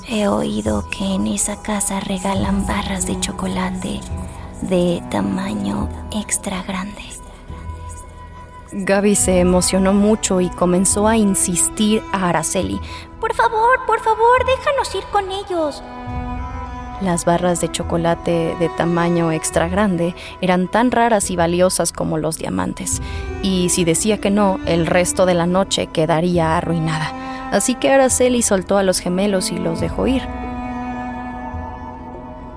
He 0.07 0.27
oído 0.27 0.87
que 0.89 1.15
en 1.15 1.25
esa 1.25 1.61
casa 1.63 1.99
regalan 1.99 2.67
barras 2.67 3.07
de 3.07 3.19
chocolate 3.19 4.01
de 4.61 5.01
tamaño 5.09 5.89
extra 6.11 6.61
grande. 6.61 7.01
Gaby 8.71 9.15
se 9.15 9.39
emocionó 9.39 9.93
mucho 9.93 10.41
y 10.41 10.49
comenzó 10.49 11.07
a 11.07 11.17
insistir 11.17 12.03
a 12.11 12.29
Araceli. 12.29 12.79
Por 13.19 13.33
favor, 13.33 13.79
por 13.87 13.99
favor, 14.01 14.45
déjanos 14.45 14.93
ir 14.93 15.03
con 15.11 15.31
ellos. 15.31 15.81
Las 17.01 17.25
barras 17.25 17.59
de 17.59 17.69
chocolate 17.69 18.55
de 18.59 18.69
tamaño 18.77 19.31
extra 19.31 19.67
grande 19.67 20.15
eran 20.41 20.67
tan 20.67 20.91
raras 20.91 21.29
y 21.29 21.35
valiosas 21.35 21.91
como 21.91 22.17
los 22.17 22.37
diamantes, 22.37 23.01
y 23.43 23.69
si 23.69 23.83
decía 23.83 24.19
que 24.19 24.31
no, 24.31 24.59
el 24.65 24.87
resto 24.87 25.25
de 25.25 25.33
la 25.33 25.45
noche 25.45 25.87
quedaría 25.87 26.57
arruinada. 26.57 27.11
Así 27.51 27.75
que 27.75 27.91
Araceli 27.91 28.41
soltó 28.41 28.77
a 28.77 28.83
los 28.83 28.99
gemelos 28.99 29.51
y 29.51 29.57
los 29.57 29.81
dejó 29.81 30.07
ir. 30.07 30.23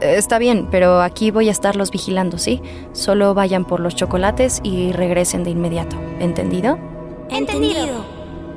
Está 0.00 0.38
bien, 0.38 0.68
pero 0.70 1.02
aquí 1.02 1.32
voy 1.32 1.48
a 1.48 1.50
estarlos 1.50 1.90
vigilando, 1.90 2.38
¿sí? 2.38 2.62
Solo 2.92 3.34
vayan 3.34 3.64
por 3.64 3.80
los 3.80 3.96
chocolates 3.96 4.60
y 4.62 4.92
regresen 4.92 5.42
de 5.42 5.50
inmediato. 5.50 5.96
¿Entendido? 6.20 6.78
Entendido. 7.28 8.04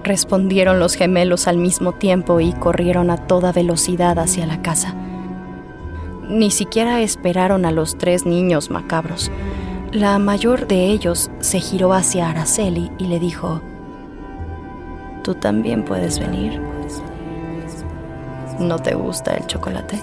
Respondieron 0.03 0.79
los 0.79 0.95
gemelos 0.95 1.47
al 1.47 1.57
mismo 1.57 1.93
tiempo 1.93 2.39
y 2.39 2.53
corrieron 2.53 3.09
a 3.09 3.17
toda 3.25 3.51
velocidad 3.51 4.19
hacia 4.19 4.45
la 4.45 4.61
casa. 4.61 4.95
Ni 6.31 6.49
siquiera 6.49 7.01
esperaron 7.01 7.65
a 7.65 7.71
los 7.71 7.97
tres 7.97 8.25
niños 8.25 8.69
macabros. 8.69 9.29
La 9.91 10.17
mayor 10.17 10.65
de 10.65 10.85
ellos 10.85 11.29
se 11.41 11.59
giró 11.59 11.91
hacia 11.91 12.29
Araceli 12.29 12.89
y 12.97 13.07
le 13.07 13.19
dijo, 13.19 13.61
¿Tú 15.23 15.35
también 15.35 15.83
puedes 15.83 16.19
venir? 16.19 16.61
¿No 18.59 18.79
te 18.79 18.95
gusta 18.95 19.33
el 19.35 19.45
chocolate? 19.45 19.99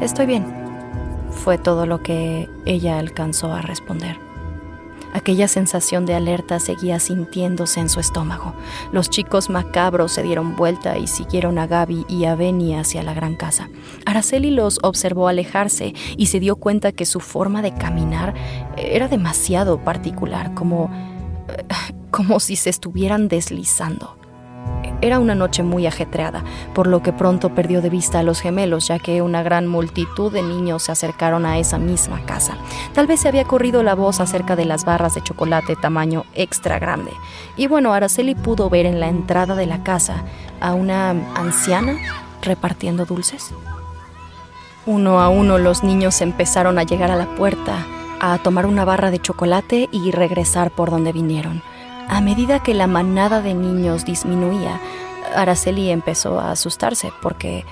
Estoy 0.00 0.24
bien. 0.24 0.46
Fue 1.30 1.58
todo 1.58 1.84
lo 1.84 2.02
que 2.02 2.48
ella 2.64 2.98
alcanzó 2.98 3.52
a 3.52 3.60
responder. 3.60 4.16
Aquella 5.12 5.46
sensación 5.46 6.06
de 6.06 6.14
alerta 6.14 6.58
seguía 6.58 6.98
sintiéndose 6.98 7.80
en 7.80 7.88
su 7.88 8.00
estómago. 8.00 8.54
Los 8.92 9.10
chicos 9.10 9.50
macabros 9.50 10.12
se 10.12 10.22
dieron 10.22 10.56
vuelta 10.56 10.96
y 10.96 11.06
siguieron 11.06 11.58
a 11.58 11.66
Gaby 11.66 12.06
y 12.08 12.24
a 12.24 12.34
Benny 12.34 12.74
hacia 12.74 13.02
la 13.02 13.12
gran 13.12 13.36
casa. 13.36 13.68
Araceli 14.06 14.50
los 14.50 14.78
observó 14.82 15.28
alejarse 15.28 15.94
y 16.16 16.26
se 16.26 16.40
dio 16.40 16.56
cuenta 16.56 16.92
que 16.92 17.04
su 17.04 17.20
forma 17.20 17.62
de 17.62 17.74
caminar 17.74 18.34
era 18.76 19.08
demasiado 19.08 19.78
particular, 19.78 20.54
como, 20.54 20.90
como 22.10 22.40
si 22.40 22.56
se 22.56 22.70
estuvieran 22.70 23.28
deslizando. 23.28 24.21
Era 25.02 25.18
una 25.18 25.34
noche 25.34 25.64
muy 25.64 25.86
ajetreada, 25.86 26.44
por 26.74 26.86
lo 26.86 27.02
que 27.02 27.12
pronto 27.12 27.50
perdió 27.50 27.82
de 27.82 27.90
vista 27.90 28.20
a 28.20 28.22
los 28.22 28.40
gemelos, 28.40 28.86
ya 28.86 29.00
que 29.00 29.20
una 29.20 29.42
gran 29.42 29.66
multitud 29.66 30.32
de 30.32 30.42
niños 30.42 30.84
se 30.84 30.92
acercaron 30.92 31.44
a 31.44 31.58
esa 31.58 31.76
misma 31.76 32.24
casa. 32.24 32.56
Tal 32.94 33.08
vez 33.08 33.20
se 33.20 33.28
había 33.28 33.44
corrido 33.44 33.82
la 33.82 33.96
voz 33.96 34.20
acerca 34.20 34.54
de 34.54 34.64
las 34.64 34.84
barras 34.84 35.16
de 35.16 35.22
chocolate 35.22 35.74
tamaño 35.74 36.24
extra 36.34 36.78
grande. 36.78 37.10
Y 37.56 37.66
bueno, 37.66 37.92
Araceli 37.92 38.36
pudo 38.36 38.70
ver 38.70 38.86
en 38.86 39.00
la 39.00 39.08
entrada 39.08 39.56
de 39.56 39.66
la 39.66 39.82
casa 39.82 40.22
a 40.60 40.72
una 40.72 41.10
anciana 41.10 41.98
repartiendo 42.40 43.04
dulces. 43.04 43.52
Uno 44.86 45.20
a 45.20 45.28
uno 45.28 45.58
los 45.58 45.82
niños 45.82 46.20
empezaron 46.20 46.78
a 46.78 46.84
llegar 46.84 47.10
a 47.10 47.16
la 47.16 47.34
puerta, 47.34 47.84
a 48.20 48.38
tomar 48.38 48.66
una 48.66 48.84
barra 48.84 49.10
de 49.10 49.20
chocolate 49.20 49.88
y 49.90 50.12
regresar 50.12 50.70
por 50.70 50.90
donde 50.90 51.12
vinieron. 51.12 51.60
A 52.08 52.20
medida 52.20 52.62
que 52.62 52.74
la 52.74 52.86
manada 52.86 53.40
de 53.40 53.54
niños 53.54 54.04
disminuía, 54.04 54.80
Araceli 55.34 55.90
empezó 55.90 56.40
a 56.40 56.50
asustarse 56.50 57.12
porque, 57.22 57.64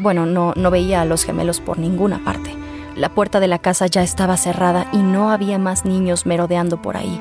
bueno, 0.00 0.26
no, 0.26 0.52
no 0.56 0.70
veía 0.70 1.02
a 1.02 1.04
los 1.04 1.24
gemelos 1.24 1.60
por 1.60 1.78
ninguna 1.78 2.24
parte. 2.24 2.54
La 2.96 3.10
puerta 3.10 3.40
de 3.40 3.48
la 3.48 3.58
casa 3.58 3.86
ya 3.86 4.02
estaba 4.02 4.36
cerrada 4.36 4.88
y 4.92 4.98
no 4.98 5.30
había 5.30 5.58
más 5.58 5.84
niños 5.84 6.24
merodeando 6.24 6.80
por 6.80 6.96
ahí. 6.96 7.20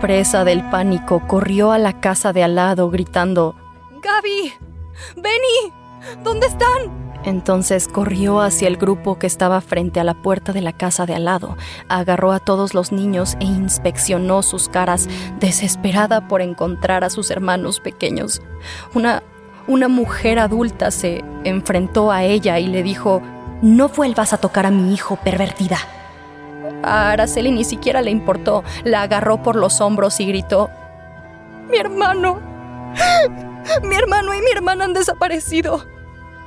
Presa 0.00 0.44
del 0.44 0.68
pánico, 0.70 1.26
corrió 1.26 1.72
a 1.72 1.78
la 1.78 2.00
casa 2.00 2.32
de 2.32 2.42
al 2.42 2.54
lado 2.54 2.90
gritando, 2.90 3.54
Gaby, 4.02 4.52
Benny, 5.16 5.72
¿dónde 6.22 6.46
están? 6.46 7.09
Entonces 7.24 7.86
corrió 7.86 8.40
hacia 8.40 8.68
el 8.68 8.76
grupo 8.76 9.18
que 9.18 9.26
estaba 9.26 9.60
frente 9.60 10.00
a 10.00 10.04
la 10.04 10.14
puerta 10.14 10.52
de 10.52 10.62
la 10.62 10.72
casa 10.72 11.04
de 11.04 11.14
al 11.14 11.26
lado, 11.26 11.56
agarró 11.88 12.32
a 12.32 12.40
todos 12.40 12.72
los 12.72 12.92
niños 12.92 13.36
e 13.40 13.44
inspeccionó 13.44 14.42
sus 14.42 14.68
caras, 14.68 15.08
desesperada 15.38 16.28
por 16.28 16.40
encontrar 16.40 17.04
a 17.04 17.10
sus 17.10 17.30
hermanos 17.30 17.80
pequeños. 17.80 18.40
Una, 18.94 19.22
una 19.66 19.88
mujer 19.88 20.38
adulta 20.38 20.90
se 20.90 21.22
enfrentó 21.44 22.10
a 22.10 22.24
ella 22.24 22.58
y 22.58 22.66
le 22.66 22.82
dijo, 22.82 23.22
No 23.60 23.88
vuelvas 23.88 24.32
a 24.32 24.38
tocar 24.38 24.64
a 24.64 24.70
mi 24.70 24.94
hijo, 24.94 25.16
pervertida. 25.16 25.78
A 26.82 27.10
Araceli 27.10 27.50
ni 27.50 27.64
siquiera 27.64 28.00
le 28.00 28.10
importó, 28.10 28.64
la 28.84 29.02
agarró 29.02 29.42
por 29.42 29.56
los 29.56 29.82
hombros 29.82 30.18
y 30.20 30.26
gritó, 30.26 30.70
Mi 31.68 31.76
hermano, 31.76 32.40
mi 33.82 33.94
hermano 33.94 34.34
y 34.34 34.40
mi 34.40 34.50
hermana 34.50 34.86
han 34.86 34.94
desaparecido. 34.94 35.99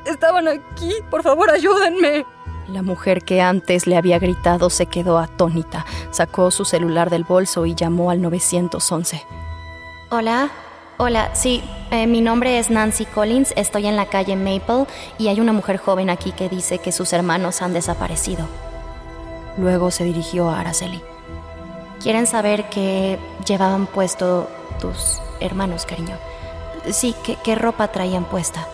Estaban 0.05 0.47
aquí, 0.47 0.93
por 1.09 1.23
favor 1.23 1.49
ayúdenme. 1.49 2.25
La 2.67 2.81
mujer 2.81 3.23
que 3.23 3.41
antes 3.41 3.87
le 3.87 3.97
había 3.97 4.19
gritado 4.19 4.69
se 4.69 4.85
quedó 4.85 5.19
atónita, 5.19 5.85
sacó 6.11 6.49
su 6.49 6.65
celular 6.65 7.09
del 7.09 7.23
bolso 7.23 7.65
y 7.65 7.75
llamó 7.75 8.09
al 8.09 8.21
911. 8.21 9.23
Hola, 10.09 10.49
hola, 10.97 11.35
sí, 11.35 11.61
eh, 11.91 12.07
mi 12.07 12.21
nombre 12.21 12.59
es 12.59 12.69
Nancy 12.69 13.05
Collins, 13.05 13.53
estoy 13.57 13.87
en 13.87 13.95
la 13.95 14.05
calle 14.05 14.35
Maple 14.35 14.85
y 15.17 15.27
hay 15.27 15.41
una 15.41 15.51
mujer 15.51 15.77
joven 15.77 16.09
aquí 16.09 16.31
que 16.31 16.49
dice 16.49 16.79
que 16.79 16.91
sus 16.91 17.11
hermanos 17.11 17.61
han 17.61 17.73
desaparecido. 17.73 18.47
Luego 19.57 19.91
se 19.91 20.03
dirigió 20.03 20.49
a 20.49 20.61
Araceli. 20.61 21.01
¿Quieren 22.01 22.27
saber 22.27 22.69
qué 22.69 23.19
llevaban 23.45 23.87
puesto 23.87 24.49
tus 24.79 25.19
hermanos, 25.39 25.85
cariño? 25.85 26.17
Sí, 26.91 27.13
¿qué, 27.23 27.37
qué 27.43 27.55
ropa 27.55 27.89
traían 27.89 28.25
puesta? 28.25 28.67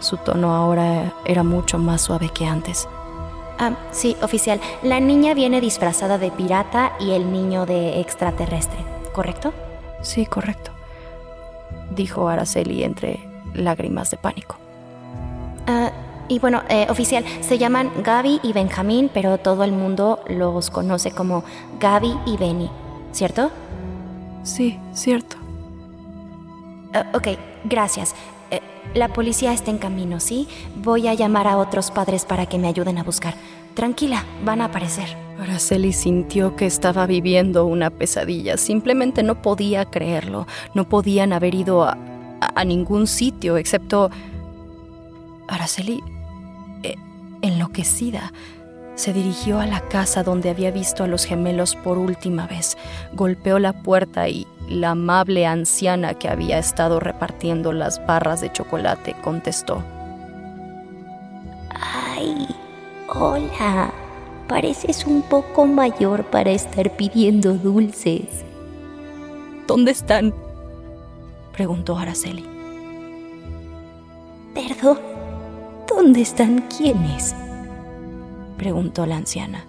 Su 0.00 0.16
tono 0.16 0.54
ahora 0.54 1.12
era 1.24 1.42
mucho 1.42 1.78
más 1.78 2.02
suave 2.02 2.28
que 2.28 2.46
antes. 2.46 2.88
Ah, 3.58 3.72
sí, 3.90 4.16
oficial. 4.22 4.60
La 4.82 5.00
niña 5.00 5.34
viene 5.34 5.60
disfrazada 5.60 6.16
de 6.18 6.30
pirata 6.30 6.92
y 7.00 7.10
el 7.12 7.32
niño 7.32 7.66
de 7.66 8.00
extraterrestre, 8.00 8.78
¿correcto? 9.12 9.52
Sí, 10.02 10.26
correcto. 10.26 10.70
Dijo 11.90 12.28
Araceli 12.28 12.84
entre 12.84 13.18
lágrimas 13.54 14.10
de 14.10 14.16
pánico. 14.16 14.56
Ah, 15.66 15.90
y 16.28 16.38
bueno, 16.38 16.62
eh, 16.68 16.86
oficial, 16.88 17.24
se 17.40 17.58
llaman 17.58 17.90
Gaby 18.04 18.40
y 18.42 18.52
Benjamín, 18.52 19.10
pero 19.12 19.38
todo 19.38 19.64
el 19.64 19.72
mundo 19.72 20.20
los 20.28 20.70
conoce 20.70 21.10
como 21.10 21.42
Gaby 21.80 22.16
y 22.26 22.36
Benny, 22.36 22.70
¿cierto? 23.12 23.50
Sí, 24.44 24.78
cierto. 24.92 25.36
Ah, 26.94 27.06
ok, 27.12 27.28
gracias. 27.64 28.14
Eh, 28.50 28.60
la 28.94 29.08
policía 29.08 29.52
está 29.52 29.70
en 29.70 29.78
camino, 29.78 30.20
¿sí? 30.20 30.48
Voy 30.76 31.08
a 31.08 31.14
llamar 31.14 31.46
a 31.46 31.56
otros 31.58 31.90
padres 31.90 32.24
para 32.24 32.46
que 32.46 32.58
me 32.58 32.68
ayuden 32.68 32.98
a 32.98 33.02
buscar. 33.04 33.34
Tranquila, 33.74 34.24
van 34.44 34.60
a 34.60 34.66
aparecer. 34.66 35.16
Araceli 35.40 35.92
sintió 35.92 36.56
que 36.56 36.66
estaba 36.66 37.06
viviendo 37.06 37.64
una 37.64 37.90
pesadilla. 37.90 38.56
Simplemente 38.56 39.22
no 39.22 39.40
podía 39.40 39.84
creerlo. 39.84 40.46
No 40.74 40.88
podían 40.88 41.32
haber 41.32 41.54
ido 41.54 41.84
a, 41.84 41.96
a, 42.40 42.64
ningún 42.64 43.06
sitio 43.06 43.56
excepto... 43.56 44.10
Araceli, 45.46 46.02
eh, 46.82 46.96
enloquecida, 47.40 48.32
se 48.98 49.12
dirigió 49.12 49.60
a 49.60 49.66
la 49.66 49.80
casa 49.80 50.24
donde 50.24 50.50
había 50.50 50.72
visto 50.72 51.04
a 51.04 51.06
los 51.06 51.24
gemelos 51.24 51.76
por 51.76 51.98
última 51.98 52.48
vez. 52.48 52.76
Golpeó 53.12 53.60
la 53.60 53.72
puerta 53.72 54.28
y 54.28 54.44
la 54.68 54.90
amable 54.90 55.46
anciana 55.46 56.14
que 56.14 56.28
había 56.28 56.58
estado 56.58 56.98
repartiendo 56.98 57.72
las 57.72 58.04
barras 58.04 58.40
de 58.40 58.52
chocolate 58.52 59.14
contestó. 59.22 59.84
Ay, 61.70 62.48
hola. 63.08 63.92
Pareces 64.48 65.06
un 65.06 65.22
poco 65.22 65.66
mayor 65.66 66.24
para 66.24 66.50
estar 66.50 66.90
pidiendo 66.96 67.52
dulces. 67.52 68.44
¿Dónde 69.68 69.92
están? 69.92 70.34
preguntó 71.52 71.96
Araceli. 71.96 72.44
Perdón, 74.54 74.98
¿dónde 75.86 76.22
están 76.22 76.66
quiénes? 76.76 77.34
Preguntó 78.58 79.06
la 79.06 79.16
anciana. 79.16 79.64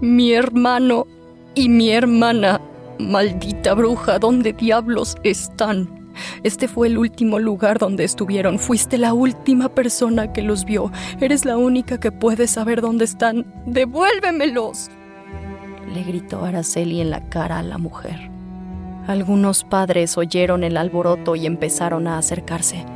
Mi 0.00 0.32
hermano 0.32 1.06
y 1.54 1.68
mi 1.68 1.90
hermana 1.90 2.60
Maldita 2.98 3.74
bruja, 3.74 4.18
¿dónde 4.18 4.52
diablos 4.52 5.16
están? 5.24 6.04
Este 6.44 6.68
fue 6.68 6.86
el 6.86 6.96
último 6.96 7.40
lugar 7.40 7.78
donde 7.78 8.04
estuvieron. 8.04 8.58
Fuiste 8.58 8.98
la 8.98 9.12
última 9.12 9.68
persona 9.68 10.32
que 10.32 10.42
los 10.42 10.64
vio. 10.64 10.92
Eres 11.20 11.44
la 11.44 11.56
única 11.56 11.98
que 11.98 12.12
puede 12.12 12.46
saber 12.46 12.80
dónde 12.80 13.04
están. 13.04 13.46
¡Devuélvemelos! 13.66 14.90
Le 15.92 16.04
gritó 16.04 16.44
Araceli 16.44 17.00
en 17.00 17.10
la 17.10 17.28
cara 17.28 17.58
a 17.58 17.62
la 17.62 17.78
mujer. 17.78 18.30
Algunos 19.08 19.64
padres 19.64 20.16
oyeron 20.16 20.62
el 20.64 20.76
alboroto 20.76 21.36
y 21.36 21.46
empezaron 21.46 22.06
a 22.06 22.16
acercarse. 22.16 22.86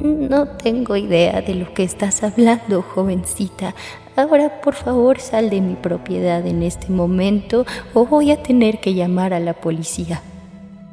No 0.00 0.46
tengo 0.46 0.96
idea 0.96 1.40
de 1.40 1.54
lo 1.54 1.72
que 1.72 1.84
estás 1.84 2.22
hablando, 2.22 2.82
jovencita. 2.82 3.74
Ahora, 4.16 4.60
por 4.60 4.74
favor, 4.74 5.20
sal 5.20 5.50
de 5.50 5.60
mi 5.60 5.74
propiedad 5.74 6.46
en 6.46 6.62
este 6.62 6.90
momento 6.90 7.64
o 7.94 8.06
voy 8.06 8.30
a 8.30 8.42
tener 8.42 8.80
que 8.80 8.94
llamar 8.94 9.32
a 9.34 9.40
la 9.40 9.54
policía. 9.54 10.20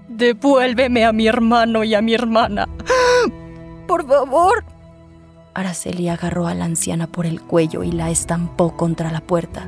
Devuélveme 0.08 1.06
a 1.06 1.12
mi 1.12 1.28
hermano 1.28 1.84
y 1.84 1.96
a 1.96 2.02
mi 2.02 2.14
hermana. 2.14 2.68
Por 3.88 4.08
favor. 4.08 4.64
Araceli 5.54 6.08
agarró 6.08 6.48
a 6.48 6.54
la 6.54 6.66
anciana 6.66 7.08
por 7.08 7.26
el 7.26 7.42
cuello 7.42 7.84
y 7.84 7.92
la 7.92 8.10
estampó 8.10 8.78
contra 8.78 9.12
la 9.12 9.22
puerta. 9.22 9.68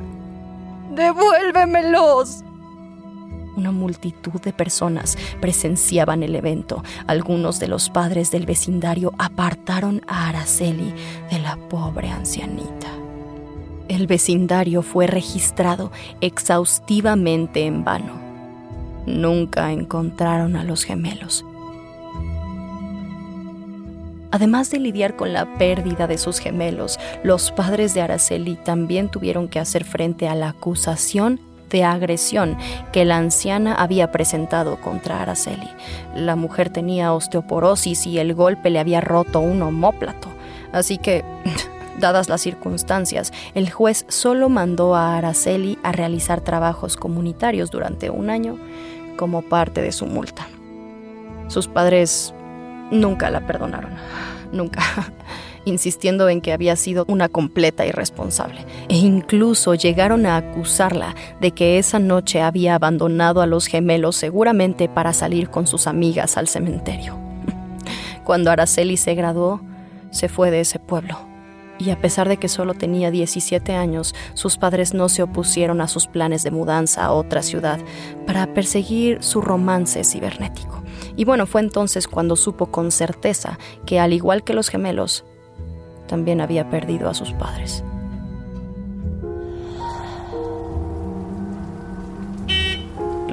¡Devuélvemelos! 0.94 2.44
Una 3.56 3.70
multitud 3.70 4.40
de 4.40 4.52
personas 4.52 5.16
presenciaban 5.40 6.22
el 6.22 6.34
evento. 6.34 6.82
Algunos 7.06 7.60
de 7.60 7.68
los 7.68 7.88
padres 7.88 8.30
del 8.30 8.46
vecindario 8.46 9.12
apartaron 9.18 10.02
a 10.08 10.28
Araceli 10.28 10.92
de 11.30 11.38
la 11.38 11.56
pobre 11.68 12.10
ancianita. 12.10 12.88
El 13.88 14.06
vecindario 14.06 14.82
fue 14.82 15.06
registrado 15.06 15.92
exhaustivamente 16.20 17.66
en 17.66 17.84
vano. 17.84 18.14
Nunca 19.06 19.70
encontraron 19.72 20.56
a 20.56 20.64
los 20.64 20.84
gemelos. 20.84 21.44
Además 24.34 24.68
de 24.72 24.80
lidiar 24.80 25.14
con 25.14 25.32
la 25.32 25.58
pérdida 25.58 26.08
de 26.08 26.18
sus 26.18 26.40
gemelos, 26.40 26.98
los 27.22 27.52
padres 27.52 27.94
de 27.94 28.00
Araceli 28.00 28.56
también 28.56 29.08
tuvieron 29.08 29.46
que 29.46 29.60
hacer 29.60 29.84
frente 29.84 30.26
a 30.26 30.34
la 30.34 30.48
acusación 30.48 31.38
de 31.74 31.82
agresión 31.82 32.56
que 32.92 33.04
la 33.04 33.16
anciana 33.16 33.74
había 33.74 34.12
presentado 34.12 34.80
contra 34.80 35.20
Araceli. 35.20 35.68
La 36.14 36.36
mujer 36.36 36.70
tenía 36.70 37.12
osteoporosis 37.12 38.06
y 38.06 38.20
el 38.20 38.32
golpe 38.32 38.70
le 38.70 38.78
había 38.78 39.00
roto 39.00 39.40
un 39.40 39.60
homóplato. 39.60 40.28
Así 40.72 40.98
que 40.98 41.24
Dadas 41.98 42.28
las 42.28 42.40
circunstancias, 42.40 43.32
el 43.54 43.70
juez 43.70 44.04
solo 44.08 44.48
mandó 44.48 44.96
a 44.96 45.16
Araceli 45.16 45.78
a 45.84 45.92
realizar 45.92 46.40
trabajos 46.40 46.96
comunitarios 46.96 47.70
durante 47.70 48.10
un 48.10 48.30
año 48.30 48.58
como 49.16 49.42
parte 49.42 49.80
de 49.80 49.92
su 49.92 50.06
multa. 50.06 50.48
Sus 51.46 51.68
padres 51.68 52.34
nunca 52.90 53.30
la 53.30 53.46
perdonaron, 53.46 53.92
nunca. 54.52 54.82
insistiendo 55.64 56.28
en 56.28 56.40
que 56.40 56.52
había 56.52 56.76
sido 56.76 57.04
una 57.08 57.28
completa 57.28 57.86
irresponsable, 57.86 58.64
e 58.88 58.96
incluso 58.96 59.74
llegaron 59.74 60.26
a 60.26 60.36
acusarla 60.36 61.14
de 61.40 61.52
que 61.52 61.78
esa 61.78 61.98
noche 61.98 62.42
había 62.42 62.74
abandonado 62.74 63.40
a 63.40 63.46
los 63.46 63.66
gemelos 63.66 64.16
seguramente 64.16 64.88
para 64.88 65.12
salir 65.12 65.50
con 65.50 65.66
sus 65.66 65.86
amigas 65.86 66.36
al 66.36 66.48
cementerio. 66.48 67.18
Cuando 68.24 68.50
Araceli 68.50 68.96
se 68.96 69.14
graduó, 69.14 69.60
se 70.10 70.28
fue 70.28 70.50
de 70.50 70.60
ese 70.60 70.78
pueblo. 70.78 71.18
Y 71.78 71.90
a 71.90 72.00
pesar 72.00 72.28
de 72.28 72.36
que 72.36 72.48
solo 72.48 72.74
tenía 72.74 73.10
17 73.10 73.74
años, 73.74 74.14
sus 74.34 74.56
padres 74.56 74.94
no 74.94 75.08
se 75.08 75.24
opusieron 75.24 75.80
a 75.80 75.88
sus 75.88 76.06
planes 76.06 76.44
de 76.44 76.52
mudanza 76.52 77.04
a 77.04 77.12
otra 77.12 77.42
ciudad 77.42 77.80
para 78.26 78.54
perseguir 78.54 79.22
su 79.22 79.40
romance 79.40 80.04
cibernético. 80.04 80.84
Y 81.16 81.24
bueno, 81.24 81.46
fue 81.46 81.60
entonces 81.60 82.06
cuando 82.06 82.36
supo 82.36 82.66
con 82.66 82.92
certeza 82.92 83.58
que, 83.86 83.98
al 83.98 84.12
igual 84.12 84.44
que 84.44 84.54
los 84.54 84.68
gemelos, 84.68 85.24
también 86.06 86.40
había 86.40 86.70
perdido 86.70 87.08
a 87.08 87.14
sus 87.14 87.32
padres. 87.32 87.84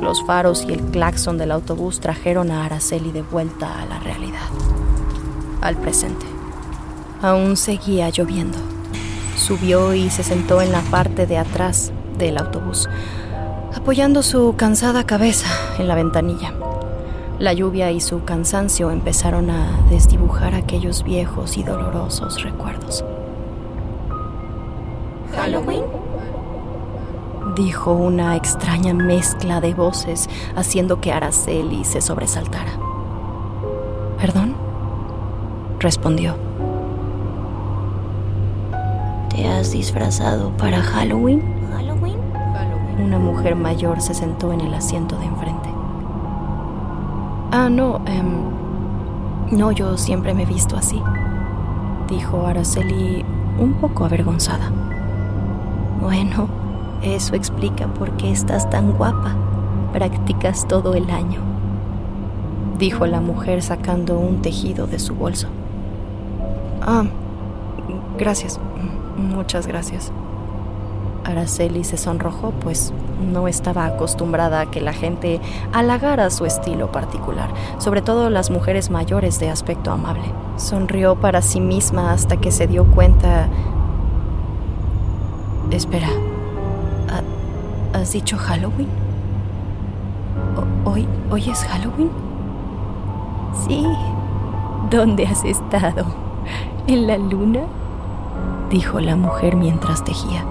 Los 0.01 0.23
faros 0.25 0.65
y 0.67 0.73
el 0.73 0.81
claxon 0.81 1.38
del 1.38 1.51
autobús 1.51 1.99
trajeron 1.99 2.49
a 2.49 2.65
Araceli 2.65 3.12
de 3.12 3.21
vuelta 3.21 3.81
a 3.81 3.86
la 3.86 3.99
realidad, 3.99 4.49
al 5.62 5.77
presente. 5.77 6.25
Aún 7.21 7.55
seguía 7.55 8.10
lloviendo. 8.10 8.57
Subió 9.38 9.93
y 9.93 10.10
se 10.10 10.23
sentó 10.23 10.62
en 10.62 10.71
la 10.71 10.81
parte 10.81 11.27
de 11.27 11.38
atrás 11.38 11.91
del 12.17 12.38
autobús, 12.38 12.89
apoyando 13.75 14.23
su 14.23 14.55
cansada 14.57 15.05
cabeza 15.05 15.47
en 15.77 15.88
la 15.88 15.95
ventanilla. 15.95 16.53
La 17.41 17.54
lluvia 17.54 17.89
y 17.89 17.99
su 18.01 18.23
cansancio 18.23 18.91
empezaron 18.91 19.49
a 19.49 19.82
desdibujar 19.89 20.54
aquellos 20.54 21.01
viejos 21.04 21.58
y 21.58 21.63
dolorosos 21.63 22.43
recuerdos. 22.43 23.04
¿Halloween? 25.36 25.82
Dijo 27.56 27.93
una 27.93 28.36
extraña 28.36 28.93
mezcla 28.93 29.60
de 29.60 29.73
voces 29.73 30.30
haciendo 30.56 31.01
que 31.01 31.12
Araceli 31.12 31.84
se 31.84 31.99
sobresaltara. 32.01 32.73
¿Perdón? 34.19 34.56
Respondió. 35.80 36.36
¿Te 39.30 39.47
has 39.47 39.71
disfrazado 39.71 40.56
para 40.58 40.80
Halloween? 40.84 41.41
¿Halloween? 41.73 42.17
Una 43.04 43.17
mujer 43.17 43.56
mayor 43.56 43.99
se 43.99 44.13
sentó 44.13 44.54
en 44.54 44.62
el 44.62 44.75
asiento 44.75 45.17
de 45.17 45.25
enfrente. 45.25 45.50
No, 47.71 48.01
em, 48.05 49.57
no, 49.57 49.71
yo 49.71 49.97
siempre 49.97 50.34
me 50.34 50.43
he 50.43 50.45
visto 50.45 50.75
así, 50.75 51.01
dijo 52.10 52.45
Araceli 52.45 53.23
un 53.57 53.75
poco 53.75 54.03
avergonzada. 54.03 54.69
Bueno, 56.01 56.49
eso 57.01 57.34
explica 57.34 57.88
por 57.88 58.12
qué 58.17 58.29
estás 58.29 58.69
tan 58.69 58.91
guapa. 58.91 59.36
Practicas 59.93 60.67
todo 60.67 60.95
el 60.95 61.10
año, 61.10 61.39
dijo 62.77 63.05
la 63.05 63.21
mujer 63.21 63.63
sacando 63.63 64.19
un 64.19 64.41
tejido 64.41 64.86
de 64.86 64.99
su 64.99 65.15
bolso. 65.15 65.47
Ah, 66.81 67.05
gracias, 68.17 68.60
muchas 69.15 69.65
gracias. 69.65 70.12
Araceli 71.31 71.83
se 71.83 71.97
sonrojó, 71.97 72.51
pues 72.51 72.93
no 73.31 73.47
estaba 73.47 73.85
acostumbrada 73.85 74.61
a 74.61 74.71
que 74.71 74.81
la 74.81 74.93
gente 74.93 75.39
halagara 75.73 76.29
su 76.29 76.45
estilo 76.45 76.91
particular, 76.91 77.49
sobre 77.77 78.01
todo 78.01 78.29
las 78.29 78.49
mujeres 78.51 78.89
mayores 78.89 79.39
de 79.39 79.49
aspecto 79.49 79.91
amable. 79.91 80.23
Sonrió 80.57 81.15
para 81.15 81.41
sí 81.41 81.59
misma 81.59 82.11
hasta 82.11 82.37
que 82.37 82.51
se 82.51 82.67
dio 82.67 82.85
cuenta... 82.85 83.47
Espera, 85.71 86.09
¿has 87.93 88.11
dicho 88.11 88.37
Halloween? 88.37 88.89
¿Hoy, 90.83 91.07
¿Hoy 91.29 91.49
es 91.49 91.63
Halloween? 91.63 92.09
Sí. 93.67 93.85
¿Dónde 94.89 95.25
has 95.25 95.45
estado? 95.45 96.05
¿En 96.87 97.07
la 97.07 97.17
luna? 97.17 97.61
Dijo 98.69 98.99
la 98.99 99.15
mujer 99.15 99.55
mientras 99.55 100.03
tejía. 100.03 100.43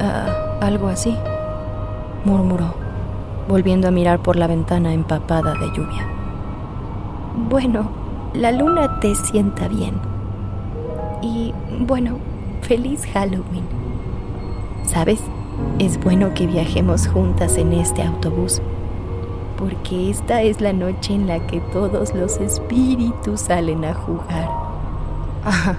Ah, 0.00 0.58
algo 0.60 0.88
así, 0.88 1.16
murmuró, 2.24 2.74
volviendo 3.48 3.88
a 3.88 3.90
mirar 3.90 4.20
por 4.20 4.36
la 4.36 4.46
ventana 4.46 4.92
empapada 4.92 5.54
de 5.54 5.66
lluvia. 5.72 6.06
Bueno, 7.48 7.90
la 8.32 8.52
luna 8.52 9.00
te 9.00 9.14
sienta 9.14 9.66
bien. 9.66 9.94
Y 11.20 11.52
bueno, 11.80 12.18
feliz 12.62 13.06
Halloween. 13.12 13.64
¿Sabes? 14.84 15.20
Es 15.80 16.02
bueno 16.02 16.32
que 16.34 16.46
viajemos 16.46 17.08
juntas 17.08 17.56
en 17.56 17.72
este 17.72 18.02
autobús, 18.02 18.62
porque 19.58 20.10
esta 20.10 20.42
es 20.42 20.60
la 20.60 20.72
noche 20.72 21.14
en 21.14 21.26
la 21.26 21.44
que 21.46 21.60
todos 21.60 22.14
los 22.14 22.36
espíritus 22.36 23.40
salen 23.40 23.84
a 23.84 23.94
jugar. 23.94 24.48
Ajá, 25.44 25.76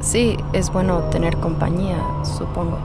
sí, 0.00 0.36
es 0.52 0.72
bueno 0.72 0.98
tener 1.10 1.36
compañía, 1.36 1.98
supongo. 2.24 2.78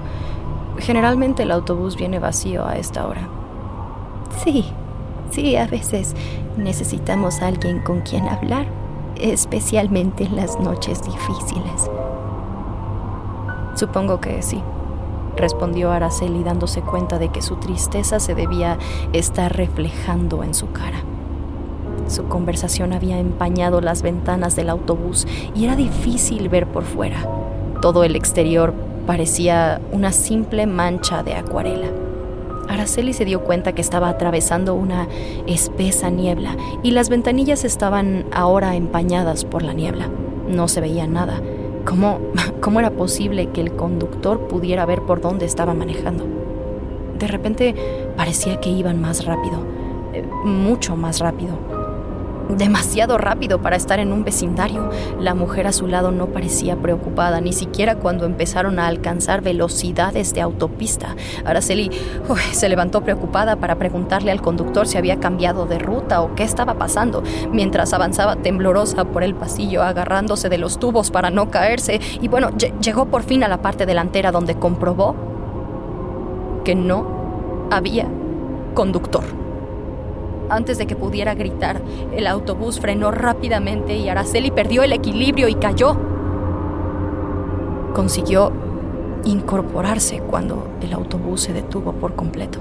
Generalmente 0.85 1.41
el 1.41 1.51
autobús 1.51 1.95
viene 1.95 2.19
vacío 2.19 2.63
a 2.63 2.75
esta 2.75 3.07
hora. 3.07 3.27
Sí, 4.43 4.65
sí, 5.31 5.55
a 5.55 5.65
veces 5.65 6.15
necesitamos 6.57 7.41
a 7.41 7.47
alguien 7.47 7.79
con 7.79 8.01
quien 8.01 8.27
hablar, 8.27 8.67
especialmente 9.15 10.25
en 10.25 10.35
las 10.35 10.59
noches 10.59 11.01
difíciles. 11.01 11.89
Supongo 13.73 14.21
que 14.21 14.43
sí, 14.43 14.61
respondió 15.35 15.91
Araceli 15.91 16.43
dándose 16.43 16.81
cuenta 16.81 17.17
de 17.17 17.29
que 17.29 17.41
su 17.41 17.55
tristeza 17.55 18.19
se 18.19 18.35
debía 18.35 18.77
estar 19.11 19.57
reflejando 19.57 20.43
en 20.43 20.53
su 20.53 20.71
cara. 20.71 20.99
Su 22.07 22.25
conversación 22.25 22.93
había 22.93 23.17
empañado 23.17 23.81
las 23.81 24.03
ventanas 24.03 24.55
del 24.55 24.69
autobús 24.69 25.25
y 25.55 25.65
era 25.65 25.75
difícil 25.75 26.47
ver 26.47 26.67
por 26.67 26.83
fuera. 26.83 27.27
Todo 27.81 28.03
el 28.03 28.15
exterior 28.15 28.75
parecía 29.05 29.81
una 29.91 30.11
simple 30.11 30.65
mancha 30.65 31.23
de 31.23 31.33
acuarela. 31.33 31.87
Araceli 32.67 33.13
se 33.13 33.25
dio 33.25 33.41
cuenta 33.43 33.73
que 33.73 33.81
estaba 33.81 34.09
atravesando 34.09 34.73
una 34.73 35.07
espesa 35.47 36.09
niebla 36.09 36.57
y 36.81 36.91
las 36.91 37.09
ventanillas 37.09 37.63
estaban 37.63 38.25
ahora 38.31 38.75
empañadas 38.75 39.45
por 39.45 39.61
la 39.61 39.73
niebla. 39.73 40.09
No 40.47 40.67
se 40.67 40.81
veía 40.81 41.07
nada. 41.07 41.41
¿Cómo, 41.85 42.19
¿Cómo 42.61 42.79
era 42.79 42.91
posible 42.91 43.49
que 43.49 43.61
el 43.61 43.75
conductor 43.75 44.47
pudiera 44.47 44.85
ver 44.85 45.01
por 45.01 45.21
dónde 45.21 45.45
estaba 45.45 45.73
manejando? 45.73 46.25
De 47.19 47.27
repente 47.27 47.75
parecía 48.17 48.59
que 48.59 48.69
iban 48.69 48.99
más 48.99 49.25
rápido, 49.25 49.59
eh, 50.13 50.23
mucho 50.43 50.95
más 50.95 51.19
rápido 51.19 51.74
demasiado 52.49 53.17
rápido 53.17 53.61
para 53.61 53.75
estar 53.75 53.99
en 53.99 54.11
un 54.11 54.23
vecindario. 54.23 54.89
La 55.19 55.33
mujer 55.33 55.67
a 55.67 55.71
su 55.71 55.87
lado 55.87 56.11
no 56.11 56.27
parecía 56.27 56.75
preocupada, 56.75 57.41
ni 57.41 57.53
siquiera 57.53 57.95
cuando 57.95 58.25
empezaron 58.25 58.79
a 58.79 58.87
alcanzar 58.87 59.41
velocidades 59.41 60.33
de 60.33 60.41
autopista. 60.41 61.15
Araceli 61.45 61.91
se 62.51 62.69
levantó 62.69 63.03
preocupada 63.03 63.55
para 63.55 63.75
preguntarle 63.75 64.31
al 64.31 64.41
conductor 64.41 64.87
si 64.87 64.97
había 64.97 65.19
cambiado 65.19 65.65
de 65.65 65.79
ruta 65.79 66.21
o 66.21 66.35
qué 66.35 66.43
estaba 66.43 66.75
pasando, 66.75 67.23
mientras 67.51 67.93
avanzaba 67.93 68.35
temblorosa 68.35 69.05
por 69.05 69.23
el 69.23 69.35
pasillo, 69.35 69.83
agarrándose 69.83 70.49
de 70.49 70.57
los 70.57 70.79
tubos 70.79 71.11
para 71.11 71.29
no 71.29 71.49
caerse. 71.49 71.99
Y 72.21 72.27
bueno, 72.27 72.51
llegó 72.81 73.05
por 73.05 73.23
fin 73.23 73.43
a 73.43 73.47
la 73.47 73.61
parte 73.61 73.85
delantera 73.85 74.31
donde 74.31 74.55
comprobó 74.55 75.15
que 76.63 76.75
no 76.75 77.67
había 77.71 78.07
conductor. 78.73 79.44
Antes 80.49 80.77
de 80.77 80.87
que 80.87 80.95
pudiera 80.95 81.33
gritar, 81.33 81.81
el 82.15 82.27
autobús 82.27 82.79
frenó 82.79 83.11
rápidamente 83.11 83.95
y 83.97 84.09
Araceli 84.09 84.51
perdió 84.51 84.83
el 84.83 84.93
equilibrio 84.93 85.47
y 85.47 85.55
cayó. 85.55 85.97
Consiguió 87.93 88.51
incorporarse 89.25 90.19
cuando 90.19 90.67
el 90.81 90.93
autobús 90.93 91.41
se 91.41 91.53
detuvo 91.53 91.93
por 91.93 92.15
completo. 92.15 92.59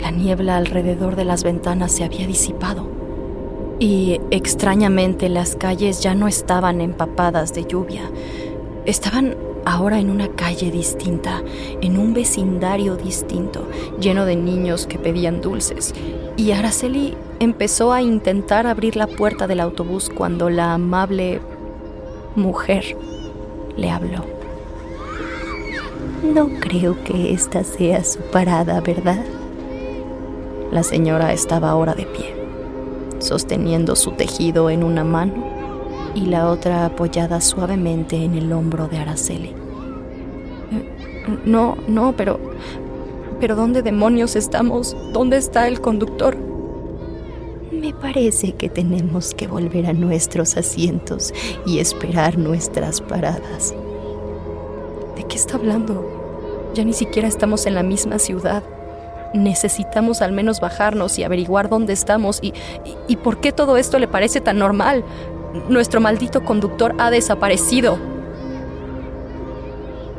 La 0.00 0.10
niebla 0.10 0.56
alrededor 0.56 1.16
de 1.16 1.24
las 1.24 1.42
ventanas 1.42 1.92
se 1.92 2.04
había 2.04 2.26
disipado 2.26 2.86
y 3.78 4.20
extrañamente 4.30 5.28
las 5.28 5.56
calles 5.56 6.00
ya 6.00 6.14
no 6.14 6.28
estaban 6.28 6.80
empapadas 6.80 7.52
de 7.54 7.64
lluvia. 7.64 8.10
Estaban 8.84 9.36
ahora 9.64 9.98
en 9.98 10.10
una 10.10 10.28
calle 10.28 10.70
distinta, 10.70 11.42
en 11.82 11.98
un 11.98 12.14
vecindario 12.14 12.96
distinto, 12.96 13.68
lleno 14.00 14.24
de 14.24 14.36
niños 14.36 14.86
que 14.86 14.98
pedían 14.98 15.40
dulces. 15.40 15.92
Y 16.36 16.52
Araceli 16.52 17.14
empezó 17.40 17.92
a 17.92 18.02
intentar 18.02 18.66
abrir 18.66 18.96
la 18.96 19.06
puerta 19.06 19.46
del 19.46 19.60
autobús 19.60 20.10
cuando 20.14 20.50
la 20.50 20.74
amable 20.74 21.40
mujer 22.34 22.96
le 23.76 23.90
habló. 23.90 24.24
No 26.22 26.48
creo 26.60 27.02
que 27.04 27.32
esta 27.32 27.64
sea 27.64 28.04
su 28.04 28.18
parada, 28.20 28.80
¿verdad? 28.80 29.24
La 30.70 30.82
señora 30.82 31.32
estaba 31.32 31.70
ahora 31.70 31.94
de 31.94 32.04
pie, 32.04 32.34
sosteniendo 33.18 33.96
su 33.96 34.12
tejido 34.12 34.68
en 34.68 34.84
una 34.84 35.04
mano 35.04 35.44
y 36.14 36.26
la 36.26 36.50
otra 36.50 36.86
apoyada 36.86 37.40
suavemente 37.40 38.16
en 38.16 38.34
el 38.34 38.52
hombro 38.52 38.88
de 38.88 38.98
Araceli. 38.98 39.54
No, 41.44 41.76
no, 41.88 42.14
pero... 42.16 42.38
¿Pero 43.40 43.54
dónde 43.54 43.82
demonios 43.82 44.34
estamos? 44.34 44.96
¿Dónde 45.12 45.36
está 45.36 45.68
el 45.68 45.80
conductor? 45.80 46.36
Me 47.70 47.92
parece 47.92 48.52
que 48.52 48.70
tenemos 48.70 49.34
que 49.34 49.46
volver 49.46 49.86
a 49.86 49.92
nuestros 49.92 50.56
asientos 50.56 51.34
y 51.66 51.78
esperar 51.78 52.38
nuestras 52.38 53.02
paradas. 53.02 53.74
¿De 55.14 55.24
qué 55.24 55.36
está 55.36 55.56
hablando? 55.56 56.72
Ya 56.74 56.84
ni 56.84 56.94
siquiera 56.94 57.28
estamos 57.28 57.66
en 57.66 57.74
la 57.74 57.82
misma 57.82 58.18
ciudad. 58.18 58.62
Necesitamos 59.34 60.22
al 60.22 60.32
menos 60.32 60.60
bajarnos 60.60 61.18
y 61.18 61.24
averiguar 61.24 61.68
dónde 61.68 61.92
estamos 61.92 62.38
y, 62.40 62.54
y, 63.06 63.16
por 63.16 63.38
qué 63.40 63.52
todo 63.52 63.76
esto 63.76 63.98
le 63.98 64.08
parece 64.08 64.40
tan 64.40 64.58
normal. 64.58 65.04
Nuestro 65.68 66.00
maldito 66.00 66.42
conductor 66.44 66.94
ha 66.98 67.10
desaparecido. 67.10 67.98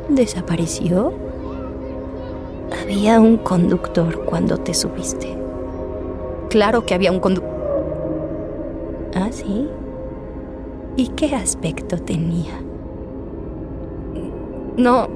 ¿Desapareció? 0.08 1.27
Había 2.82 3.20
un 3.20 3.38
conductor 3.38 4.24
cuando 4.24 4.58
te 4.58 4.74
subiste. 4.74 5.36
Claro 6.50 6.84
que 6.84 6.94
había 6.94 7.12
un 7.12 7.20
conductor. 7.20 7.58
¿Ah, 9.14 9.28
sí? 9.30 9.68
¿Y 10.96 11.08
qué 11.08 11.34
aspecto 11.34 11.96
tenía? 11.98 12.60
No, 14.76 15.08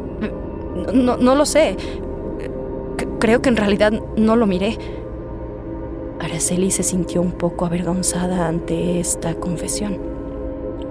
no, 0.92 1.16
no 1.16 1.34
lo 1.34 1.44
sé. 1.44 1.76
Creo 3.18 3.42
que 3.42 3.48
en 3.48 3.56
realidad 3.56 3.92
no 4.16 4.36
lo 4.36 4.46
miré. 4.46 4.78
Araceli 6.20 6.70
se 6.70 6.82
sintió 6.82 7.20
un 7.20 7.32
poco 7.32 7.66
avergonzada 7.66 8.46
ante 8.46 9.00
esta 9.00 9.34
confesión. 9.34 9.98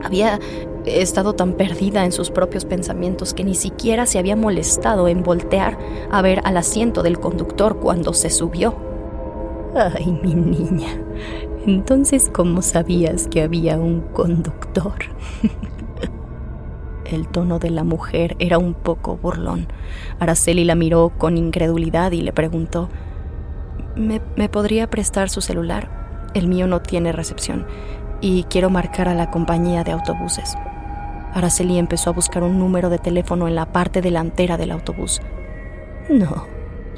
Había 0.03 0.39
estado 0.85 1.33
tan 1.33 1.53
perdida 1.53 2.05
en 2.05 2.11
sus 2.11 2.31
propios 2.31 2.65
pensamientos 2.65 3.33
que 3.33 3.43
ni 3.43 3.55
siquiera 3.55 4.05
se 4.05 4.19
había 4.19 4.35
molestado 4.35 5.07
en 5.07 5.23
voltear 5.23 5.77
a 6.11 6.21
ver 6.21 6.41
al 6.43 6.57
asiento 6.57 7.03
del 7.03 7.19
conductor 7.19 7.77
cuando 7.79 8.13
se 8.13 8.29
subió. 8.29 8.75
Ay, 9.75 10.19
mi 10.23 10.35
niña. 10.35 10.99
Entonces, 11.65 12.29
¿cómo 12.33 12.61
sabías 12.61 13.27
que 13.27 13.41
había 13.41 13.77
un 13.77 14.01
conductor? 14.01 14.93
El 17.05 17.27
tono 17.27 17.59
de 17.59 17.69
la 17.69 17.83
mujer 17.83 18.35
era 18.39 18.57
un 18.57 18.73
poco 18.73 19.17
burlón. 19.17 19.67
Araceli 20.19 20.63
la 20.63 20.75
miró 20.75 21.11
con 21.17 21.37
incredulidad 21.37 22.11
y 22.13 22.21
le 22.21 22.31
preguntó, 22.31 22.89
¿Me, 23.95 24.21
¿Me, 24.37 24.47
podría 24.47 24.89
prestar 24.89 25.29
su 25.29 25.41
celular? 25.41 26.29
El 26.33 26.47
mío 26.47 26.67
no 26.67 26.81
tiene 26.81 27.11
recepción 27.11 27.65
y 28.21 28.43
quiero 28.45 28.69
marcar 28.69 29.09
a 29.09 29.15
la 29.15 29.31
compañía 29.31 29.83
de 29.83 29.91
autobuses. 29.91 30.55
Araceli 31.33 31.77
empezó 31.77 32.09
a 32.09 32.13
buscar 32.13 32.43
un 32.43 32.59
número 32.59 32.89
de 32.89 32.99
teléfono 32.99 33.47
en 33.47 33.55
la 33.55 33.65
parte 33.65 34.01
delantera 34.01 34.57
del 34.57 34.71
autobús. 34.71 35.21
No, 36.09 36.45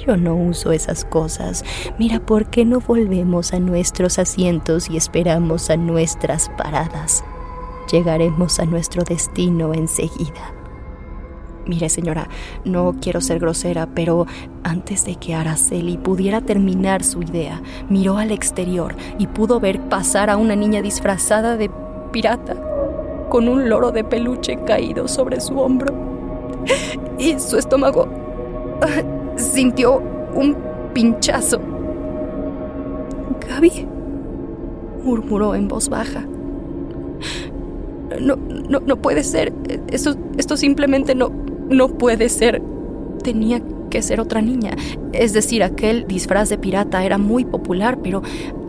yo 0.05 0.17
no 0.17 0.35
uso 0.35 0.71
esas 0.71 1.05
cosas. 1.05 1.63
Mira, 1.97 2.19
¿por 2.19 2.47
qué 2.47 2.65
no 2.65 2.79
volvemos 2.79 3.53
a 3.53 3.59
nuestros 3.59 4.19
asientos 4.19 4.89
y 4.89 4.97
esperamos 4.97 5.69
a 5.69 5.77
nuestras 5.77 6.49
paradas? 6.57 7.23
Llegaremos 7.91 8.59
a 8.59 8.65
nuestro 8.65 9.03
destino 9.03 9.73
enseguida. 9.73 10.62
Mire, 11.65 11.87
señora, 11.87 12.27
no 12.65 12.95
quiero 12.99 13.21
ser 13.21 13.39
grosera, 13.39 13.87
pero 13.87 14.27
antes 14.63 15.05
de 15.05 15.15
que 15.15 15.33
Araceli 15.33 15.97
pudiera 15.97 16.41
terminar 16.41 17.03
su 17.03 17.21
idea, 17.21 17.61
miró 17.89 18.17
al 18.17 18.31
exterior 18.31 18.95
y 19.17 19.27
pudo 19.27 19.61
ver 19.61 19.79
pasar 19.81 20.29
a 20.29 20.35
una 20.35 20.55
niña 20.55 20.81
disfrazada 20.81 21.55
de 21.55 21.71
pirata, 22.11 22.55
con 23.29 23.47
un 23.47 23.69
loro 23.69 23.91
de 23.91 24.03
peluche 24.03 24.59
caído 24.65 25.07
sobre 25.07 25.39
su 25.39 25.57
hombro. 25.59 25.93
Y 27.17 27.39
su 27.39 27.57
estómago 27.57 28.07
sintió 29.37 30.01
un 30.33 30.55
pinchazo. 30.93 31.59
Gaby, 33.47 33.87
murmuró 35.03 35.55
en 35.55 35.67
voz 35.67 35.89
baja. 35.89 36.25
No, 38.19 38.35
no, 38.35 38.79
no 38.79 38.95
puede 38.97 39.23
ser. 39.23 39.53
Esto, 39.91 40.15
esto 40.37 40.55
simplemente 40.57 41.15
no, 41.15 41.31
no 41.69 41.89
puede 41.89 42.29
ser. 42.29 42.61
Tenía 43.23 43.61
que 43.89 44.01
ser 44.01 44.19
otra 44.19 44.41
niña. 44.41 44.71
Es 45.11 45.33
decir, 45.33 45.63
aquel 45.63 46.07
disfraz 46.07 46.49
de 46.49 46.57
pirata 46.57 47.03
era 47.05 47.17
muy 47.17 47.45
popular, 47.45 47.99
pero 48.01 48.21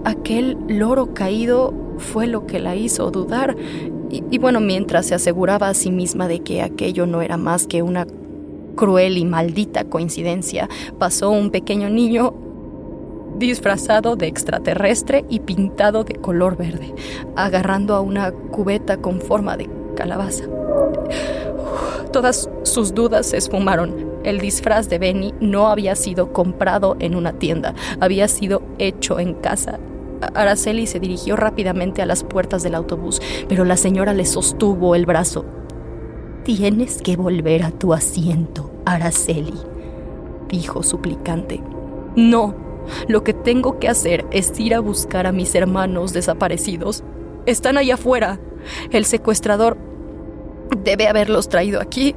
aquel 0.04 0.56
loro 0.68 1.14
caído 1.14 1.72
fue 1.98 2.26
lo 2.26 2.46
que 2.46 2.60
la 2.60 2.76
hizo 2.76 3.10
dudar. 3.10 3.56
Y, 4.10 4.38
bueno, 4.38 4.60
mientras 4.60 5.06
se 5.06 5.14
aseguraba 5.14 5.68
a 5.68 5.74
sí 5.74 5.90
misma 5.90 6.28
de 6.28 6.40
que 6.40 6.62
aquello 6.62 7.06
no 7.06 7.22
era 7.22 7.36
más 7.36 7.66
que 7.66 7.82
una 7.82 8.06
cruel 8.76 9.18
y 9.18 9.24
maldita 9.24 9.84
coincidencia, 9.84 10.68
pasó 10.98 11.30
un 11.30 11.50
pequeño 11.50 11.88
niño 11.88 12.34
disfrazado 13.38 14.14
de 14.14 14.26
extraterrestre 14.26 15.24
y 15.28 15.40
pintado 15.40 16.04
de 16.04 16.14
color 16.14 16.56
verde, 16.56 16.94
agarrando 17.34 17.94
a 17.94 18.00
una 18.00 18.30
cubeta 18.30 18.98
con 18.98 19.20
forma 19.20 19.56
de 19.56 19.68
calabaza. 19.96 20.44
Todas 22.14 22.48
sus 22.62 22.94
dudas 22.94 23.26
se 23.26 23.38
esfumaron. 23.38 24.20
El 24.22 24.38
disfraz 24.38 24.88
de 24.88 25.00
Benny 25.00 25.34
no 25.40 25.66
había 25.66 25.96
sido 25.96 26.32
comprado 26.32 26.96
en 27.00 27.16
una 27.16 27.32
tienda, 27.40 27.74
había 27.98 28.28
sido 28.28 28.62
hecho 28.78 29.18
en 29.18 29.34
casa. 29.34 29.80
Araceli 30.32 30.86
se 30.86 31.00
dirigió 31.00 31.34
rápidamente 31.34 32.02
a 32.02 32.06
las 32.06 32.22
puertas 32.22 32.62
del 32.62 32.76
autobús, 32.76 33.20
pero 33.48 33.64
la 33.64 33.76
señora 33.76 34.14
le 34.14 34.26
sostuvo 34.26 34.94
el 34.94 35.06
brazo. 35.06 35.44
Tienes 36.44 37.02
que 37.02 37.16
volver 37.16 37.64
a 37.64 37.72
tu 37.72 37.92
asiento, 37.92 38.70
Araceli, 38.84 39.58
dijo 40.48 40.84
suplicante. 40.84 41.64
No, 42.14 42.54
lo 43.08 43.24
que 43.24 43.34
tengo 43.34 43.80
que 43.80 43.88
hacer 43.88 44.24
es 44.30 44.56
ir 44.60 44.76
a 44.76 44.80
buscar 44.80 45.26
a 45.26 45.32
mis 45.32 45.52
hermanos 45.56 46.12
desaparecidos. 46.12 47.02
Están 47.44 47.76
allá 47.76 47.94
afuera. 47.94 48.38
El 48.92 49.04
secuestrador 49.04 49.76
Debe 50.82 51.08
haberlos 51.08 51.48
traído 51.48 51.80
aquí. 51.80 52.14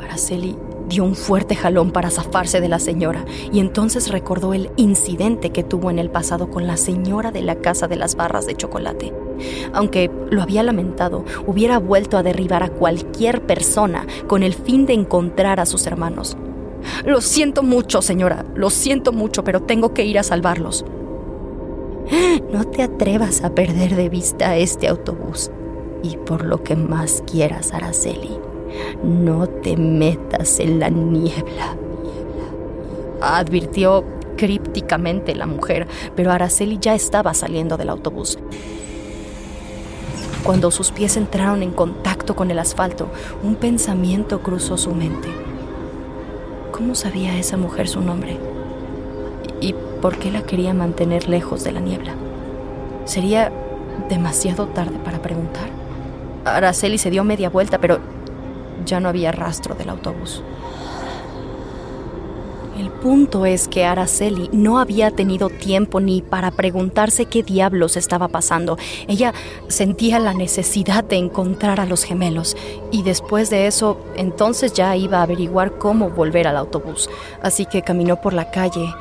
Araceli 0.00 0.56
dio 0.88 1.04
un 1.04 1.14
fuerte 1.14 1.56
jalón 1.56 1.90
para 1.90 2.10
zafarse 2.10 2.60
de 2.60 2.68
la 2.68 2.78
señora 2.78 3.24
y 3.52 3.60
entonces 3.60 4.10
recordó 4.10 4.54
el 4.54 4.70
incidente 4.76 5.50
que 5.50 5.64
tuvo 5.64 5.90
en 5.90 5.98
el 5.98 6.10
pasado 6.10 6.50
con 6.50 6.66
la 6.66 6.76
señora 6.76 7.30
de 7.30 7.42
la 7.42 7.56
casa 7.56 7.88
de 7.88 7.96
las 7.96 8.16
barras 8.16 8.46
de 8.46 8.54
chocolate. 8.54 9.12
Aunque 9.72 10.10
lo 10.30 10.42
había 10.42 10.62
lamentado, 10.62 11.24
hubiera 11.46 11.78
vuelto 11.78 12.16
a 12.16 12.22
derribar 12.22 12.62
a 12.62 12.70
cualquier 12.70 13.46
persona 13.46 14.06
con 14.26 14.42
el 14.42 14.54
fin 14.54 14.86
de 14.86 14.92
encontrar 14.92 15.60
a 15.60 15.66
sus 15.66 15.86
hermanos. 15.86 16.36
Lo 17.06 17.20
siento 17.20 17.62
mucho, 17.62 18.02
señora, 18.02 18.44
lo 18.54 18.68
siento 18.68 19.12
mucho, 19.12 19.42
pero 19.42 19.62
tengo 19.62 19.94
que 19.94 20.04
ir 20.04 20.18
a 20.18 20.22
salvarlos. 20.22 20.84
No 22.52 22.64
te 22.64 22.82
atrevas 22.82 23.42
a 23.42 23.54
perder 23.54 23.96
de 23.96 24.10
vista 24.10 24.56
este 24.56 24.86
autobús 24.86 25.50
y 26.04 26.18
por 26.18 26.44
lo 26.44 26.62
que 26.62 26.76
más 26.76 27.22
quieras, 27.26 27.72
Araceli, 27.72 28.38
no 29.02 29.46
te 29.46 29.76
metas 29.76 30.60
en 30.60 30.78
la 30.78 30.90
niebla. 30.90 31.76
Advirtió 33.22 34.04
crípticamente 34.36 35.34
la 35.34 35.46
mujer, 35.46 35.88
pero 36.14 36.30
Araceli 36.30 36.78
ya 36.78 36.94
estaba 36.94 37.32
saliendo 37.32 37.78
del 37.78 37.88
autobús. 37.88 38.38
Cuando 40.42 40.70
sus 40.70 40.90
pies 40.90 41.16
entraron 41.16 41.62
en 41.62 41.70
contacto 41.70 42.36
con 42.36 42.50
el 42.50 42.58
asfalto, 42.58 43.08
un 43.42 43.54
pensamiento 43.54 44.42
cruzó 44.42 44.76
su 44.76 44.94
mente. 44.94 45.28
¿Cómo 46.70 46.94
sabía 46.94 47.38
esa 47.38 47.56
mujer 47.56 47.88
su 47.88 48.02
nombre? 48.02 48.38
¿Y 49.62 49.74
por 50.02 50.18
qué 50.18 50.30
la 50.30 50.42
quería 50.42 50.74
mantener 50.74 51.30
lejos 51.30 51.64
de 51.64 51.72
la 51.72 51.80
niebla? 51.80 52.14
¿Sería 53.06 53.50
demasiado 54.10 54.66
tarde 54.66 54.98
para 55.02 55.22
preguntar? 55.22 55.83
Araceli 56.44 56.98
se 56.98 57.10
dio 57.10 57.24
media 57.24 57.50
vuelta, 57.50 57.78
pero 57.78 57.98
ya 58.84 59.00
no 59.00 59.08
había 59.08 59.32
rastro 59.32 59.74
del 59.74 59.88
autobús. 59.88 60.42
El 62.78 62.90
punto 62.90 63.46
es 63.46 63.68
que 63.68 63.84
Araceli 63.84 64.50
no 64.52 64.80
había 64.80 65.12
tenido 65.12 65.48
tiempo 65.48 66.00
ni 66.00 66.22
para 66.22 66.50
preguntarse 66.50 67.26
qué 67.26 67.44
diablos 67.44 67.96
estaba 67.96 68.26
pasando. 68.26 68.76
Ella 69.06 69.32
sentía 69.68 70.18
la 70.18 70.34
necesidad 70.34 71.04
de 71.04 71.16
encontrar 71.16 71.78
a 71.78 71.86
los 71.86 72.02
gemelos 72.02 72.56
y 72.90 73.04
después 73.04 73.48
de 73.48 73.68
eso 73.68 74.00
entonces 74.16 74.72
ya 74.72 74.96
iba 74.96 75.18
a 75.18 75.22
averiguar 75.22 75.78
cómo 75.78 76.10
volver 76.10 76.48
al 76.48 76.56
autobús. 76.56 77.08
Así 77.42 77.64
que 77.64 77.82
caminó 77.82 78.20
por 78.20 78.32
la 78.32 78.50
calle. 78.50 78.92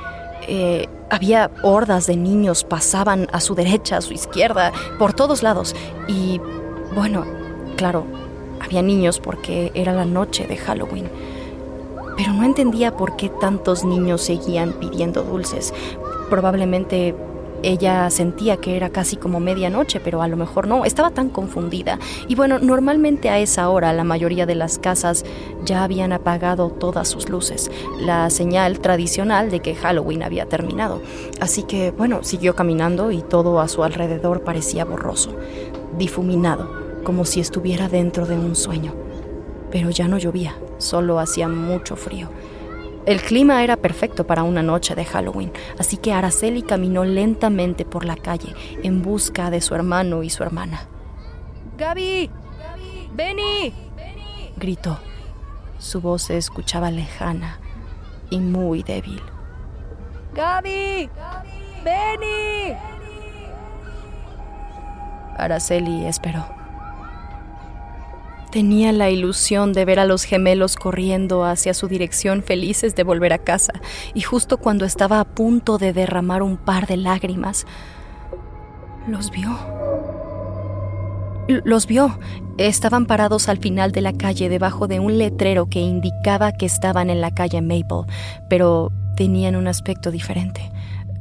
Eh, 0.48 0.88
había 1.10 1.50
hordas 1.64 2.06
de 2.06 2.16
niños, 2.16 2.64
pasaban 2.64 3.28
a 3.32 3.40
su 3.40 3.56
derecha, 3.56 3.98
a 3.98 4.02
su 4.02 4.14
izquierda, 4.14 4.72
por 5.00 5.14
todos 5.14 5.42
lados. 5.42 5.76
Y 6.08 6.40
bueno, 6.96 7.26
claro, 7.76 8.06
había 8.60 8.82
niños 8.82 9.20
porque 9.20 9.72
era 9.74 9.94
la 9.94 10.06
noche 10.06 10.48
de 10.48 10.58
Halloween. 10.58 11.10
Pero 12.16 12.34
no 12.34 12.44
entendía 12.44 12.96
por 12.96 13.16
qué 13.16 13.30
tantos 13.30 13.84
niños 13.84 14.22
seguían 14.22 14.74
pidiendo 14.74 15.24
dulces. 15.24 15.74
Probablemente 16.30 17.16
Ella 17.64 18.10
sentía 18.10 18.58
que 18.58 18.76
era 18.76 18.90
casi 18.90 19.16
como 19.16 19.40
medianoche, 19.40 20.02
pero 20.02 20.22
a 20.22 20.28
lo 20.28 20.36
mejor 20.36 20.68
no, 20.68 20.84
estaba 20.84 21.12
tan 21.12 21.30
confundida. 21.30 21.98
Y 22.28 22.36
bueno, 22.36 22.60
normalmente 22.60 23.30
a 23.30 23.40
esa 23.40 23.70
hora 23.70 23.94
la 23.94 24.04
mayoría 24.04 24.46
de 24.46 24.56
las 24.56 24.80
casas 24.80 25.24
ya 25.64 25.86
habían 25.86 26.12
apagado 26.12 26.70
todas 26.70 27.08
sus 27.08 27.30
luces, 27.30 27.72
la 28.02 28.30
señal 28.30 28.80
tradicional 28.80 29.50
de 29.50 29.62
que 29.62 29.76
Halloween 29.76 30.24
había 30.24 30.46
terminado. 30.46 31.02
Así 31.40 31.64
que 31.64 31.92
bueno, 31.92 32.22
siguió 32.24 32.54
caminando 32.54 33.12
y 33.12 33.22
todo 33.22 33.62
a 33.62 33.70
su 33.70 33.82
alrededor 33.86 34.42
parecía 34.42 34.84
borroso, 34.84 35.34
difuminado, 35.98 36.83
como 37.04 37.26
si 37.26 37.40
estuviera 37.40 37.90
dentro 37.90 38.26
de 38.26 38.38
un 38.38 38.56
sueño. 38.56 38.94
Pero 39.72 39.90
ya 39.90 40.08
no 40.08 40.18
llovía, 40.18 40.56
solo 40.78 41.20
hacía 41.20 41.48
mucho 41.48 41.96
frío. 41.96 42.30
El 43.06 43.22
clima 43.22 43.64
era 43.64 43.76
perfecto 43.76 44.26
para 44.26 44.44
una 44.44 44.64
noche 44.64 44.96
de 44.96 45.04
Halloween, 45.04 45.52
así 45.78 45.98
que 45.98 46.14
Araceli 46.14 46.62
caminó 46.62 47.04
lentamente 47.04 47.84
por 47.84 48.06
la 48.06 48.16
calle 48.16 48.56
en 48.82 49.02
busca 49.02 49.50
de 49.50 49.60
su 49.60 49.76
hermano 49.76 50.24
y 50.24 50.30
su 50.30 50.42
hermana. 50.44 50.88
¡Gaby! 51.78 52.30
¡Benny! 53.14 53.74
gritó. 54.56 55.00
Su 55.80 56.00
voz 56.00 56.24
se 56.24 56.38
escuchaba 56.38 56.92
lejana 56.92 57.60
y 58.30 58.40
muy 58.40 58.84
débil. 58.84 59.22
¡Gaby! 60.34 61.10
¡Benny! 61.84 62.74
Araceli 65.38 66.06
esperó. 66.06 66.63
Tenía 68.54 68.92
la 68.92 69.10
ilusión 69.10 69.74
de 69.74 69.84
ver 69.84 70.00
a 70.00 70.06
los 70.06 70.26
gemelos 70.26 70.76
corriendo 70.76 71.44
hacia 71.44 71.74
su 71.74 71.88
dirección 71.88 72.44
felices 72.44 72.94
de 72.94 73.04
volver 73.04 73.34
a 73.34 73.40
casa, 73.40 73.74
y 74.14 74.22
justo 74.22 74.60
cuando 74.60 74.86
estaba 74.86 75.20
a 75.20 75.26
punto 75.26 75.80
de 75.80 75.92
derramar 75.92 76.44
un 76.44 76.58
par 76.58 76.86
de 76.86 76.98
lágrimas, 76.98 77.66
los 79.08 79.32
vio. 79.32 79.58
Los 81.48 81.88
vio. 81.88 82.20
Estaban 82.60 83.08
parados 83.08 83.50
al 83.50 83.58
final 83.58 83.92
de 83.92 84.02
la 84.02 84.14
calle 84.14 84.50
debajo 84.50 84.88
de 84.88 85.00
un 85.00 85.18
letrero 85.18 85.68
que 85.68 85.80
indicaba 85.80 86.52
que 86.52 86.68
estaban 86.68 87.10
en 87.10 87.22
la 87.22 87.32
calle 87.32 87.60
Maple, 87.60 88.04
pero 88.50 88.92
tenían 89.16 89.56
un 89.56 89.68
aspecto 89.68 90.12
diferente. 90.12 90.72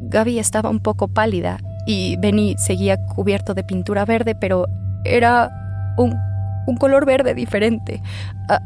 Gaby 0.02 0.38
estaba 0.38 0.68
un 0.68 0.80
poco 0.80 1.08
pálida 1.08 1.60
y 1.86 2.16
Benny 2.18 2.56
seguía 2.58 2.98
cubierto 3.06 3.54
de 3.54 3.64
pintura 3.64 4.04
verde, 4.04 4.34
pero 4.34 4.66
era 5.06 5.48
un 5.96 6.31
un 6.66 6.76
color 6.76 7.06
verde 7.06 7.34
diferente. 7.34 8.02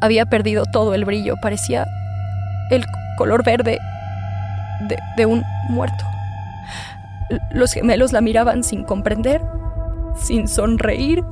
había 0.01 0.27
perdido 0.27 0.65
todo 0.73 0.95
el 0.95 1.05
brillo, 1.05 1.35
parecía 1.41 1.87
el 2.71 2.85
color 3.17 3.45
verde 3.45 3.79
de, 5.17 5.27
un 5.27 5.43
muerto. 5.69 6.05
los 7.51 7.73
gemelos 7.73 8.13
la 8.13 8.21
miraban 8.21 8.63
sin 8.63 8.85
comprender, 8.85 9.43
sin 10.17 10.49
sonreír 10.49 11.25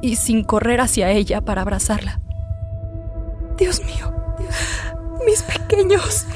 y 0.00 0.16
sin 0.16 0.44
correr 0.44 0.80
hacia 0.80 1.10
ella 1.10 1.40
para 1.40 1.62
abrazarla. 1.62 2.20
Dios 3.56 3.82
mío, 3.84 4.12
mis 5.26 5.42
pequeños, 5.42 6.26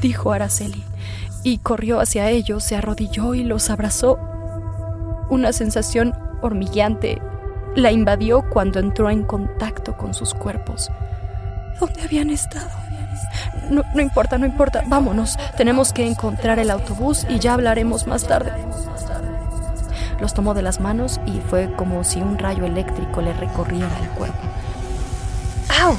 dijo 0.00 0.32
Araceli, 0.32 0.84
y 1.42 1.58
corrió 1.58 2.00
hacia 2.00 2.30
ellos, 2.30 2.64
se 2.64 2.76
arrodilló 2.76 3.34
y 3.34 3.42
los 3.42 3.70
abrazó. 3.70 4.18
Una 5.28 5.52
sensación 5.52 6.14
hormigueante 6.42 7.20
la 7.76 7.92
invadió 7.92 8.42
cuando 8.48 8.80
entró 8.80 9.10
en 9.10 9.22
contacto 9.22 9.96
con 9.96 10.14
sus 10.14 10.34
cuerpos. 10.34 10.90
¿Dónde 11.78 12.02
habían 12.02 12.30
estado? 12.30 12.70
No, 13.70 13.84
no, 13.94 14.00
importa, 14.00 14.38
no 14.38 14.46
importa. 14.46 14.82
Vámonos. 14.86 15.36
Tenemos 15.56 15.92
que 15.92 16.06
encontrar 16.06 16.58
el 16.58 16.70
autobús 16.70 17.26
y 17.28 17.38
ya 17.38 17.52
hablaremos 17.52 18.06
más 18.06 18.26
tarde. 18.26 18.52
Los 20.20 20.32
tomó 20.32 20.54
de 20.54 20.62
las 20.62 20.80
manos 20.80 21.20
y 21.26 21.40
fue 21.40 21.70
como 21.76 22.02
si 22.02 22.22
un 22.22 22.38
rayo 22.38 22.64
eléctrico 22.64 23.20
le 23.20 23.34
recorriera 23.34 23.90
el 24.00 24.08
cuerpo. 24.10 24.38
¡Au! 25.82 25.94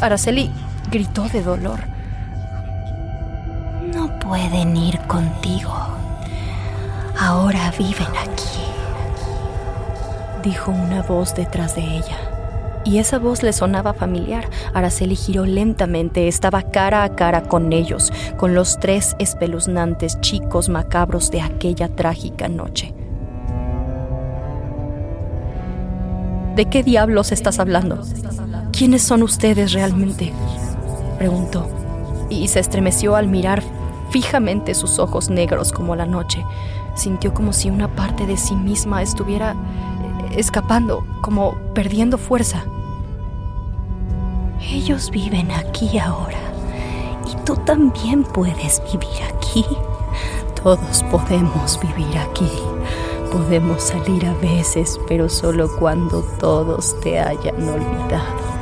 Araceli 0.00 0.52
gritó 0.90 1.28
de 1.28 1.42
dolor. 1.42 1.80
No 3.92 4.18
pueden 4.20 4.76
ir 4.76 5.00
contigo. 5.00 5.74
Ahora 7.18 7.72
viven 7.76 8.06
aquí 8.16 8.51
dijo 10.42 10.70
una 10.70 11.02
voz 11.02 11.34
detrás 11.34 11.74
de 11.76 11.82
ella. 11.82 12.18
Y 12.84 12.98
esa 12.98 13.18
voz 13.18 13.42
le 13.42 13.52
sonaba 13.52 13.94
familiar. 13.94 14.48
Araceli 14.74 15.14
giró 15.14 15.46
lentamente, 15.46 16.26
estaba 16.26 16.62
cara 16.62 17.04
a 17.04 17.14
cara 17.14 17.42
con 17.44 17.72
ellos, 17.72 18.12
con 18.36 18.54
los 18.54 18.80
tres 18.80 19.14
espeluznantes 19.18 20.20
chicos 20.20 20.68
macabros 20.68 21.30
de 21.30 21.42
aquella 21.42 21.88
trágica 21.88 22.48
noche. 22.48 22.92
¿De 26.56 26.66
qué 26.66 26.82
diablos 26.82 27.32
estás 27.32 27.60
hablando? 27.60 28.02
¿Quiénes 28.72 29.02
son 29.02 29.22
ustedes 29.22 29.72
realmente? 29.72 30.32
preguntó, 31.18 31.68
y 32.28 32.48
se 32.48 32.58
estremeció 32.58 33.14
al 33.14 33.28
mirar 33.28 33.62
fijamente 34.10 34.74
sus 34.74 34.98
ojos 34.98 35.30
negros 35.30 35.72
como 35.72 35.94
la 35.94 36.04
noche. 36.04 36.44
Sintió 36.94 37.32
como 37.32 37.52
si 37.52 37.70
una 37.70 37.88
parte 37.88 38.26
de 38.26 38.36
sí 38.36 38.54
misma 38.54 39.02
estuviera 39.02 39.54
escapando, 40.36 41.06
como 41.20 41.54
perdiendo 41.74 42.18
fuerza. 42.18 42.64
Ellos 44.60 45.10
viven 45.10 45.50
aquí 45.50 45.98
ahora 45.98 46.38
y 47.26 47.34
tú 47.44 47.56
también 47.56 48.24
puedes 48.24 48.82
vivir 48.90 49.22
aquí. 49.34 49.64
Todos 50.62 51.02
podemos 51.10 51.78
vivir 51.80 52.18
aquí. 52.18 52.50
Podemos 53.32 53.82
salir 53.82 54.26
a 54.26 54.34
veces, 54.34 55.00
pero 55.08 55.28
solo 55.28 55.68
cuando 55.78 56.22
todos 56.38 56.98
te 57.00 57.18
hayan 57.18 57.56
olvidado. 57.68 58.52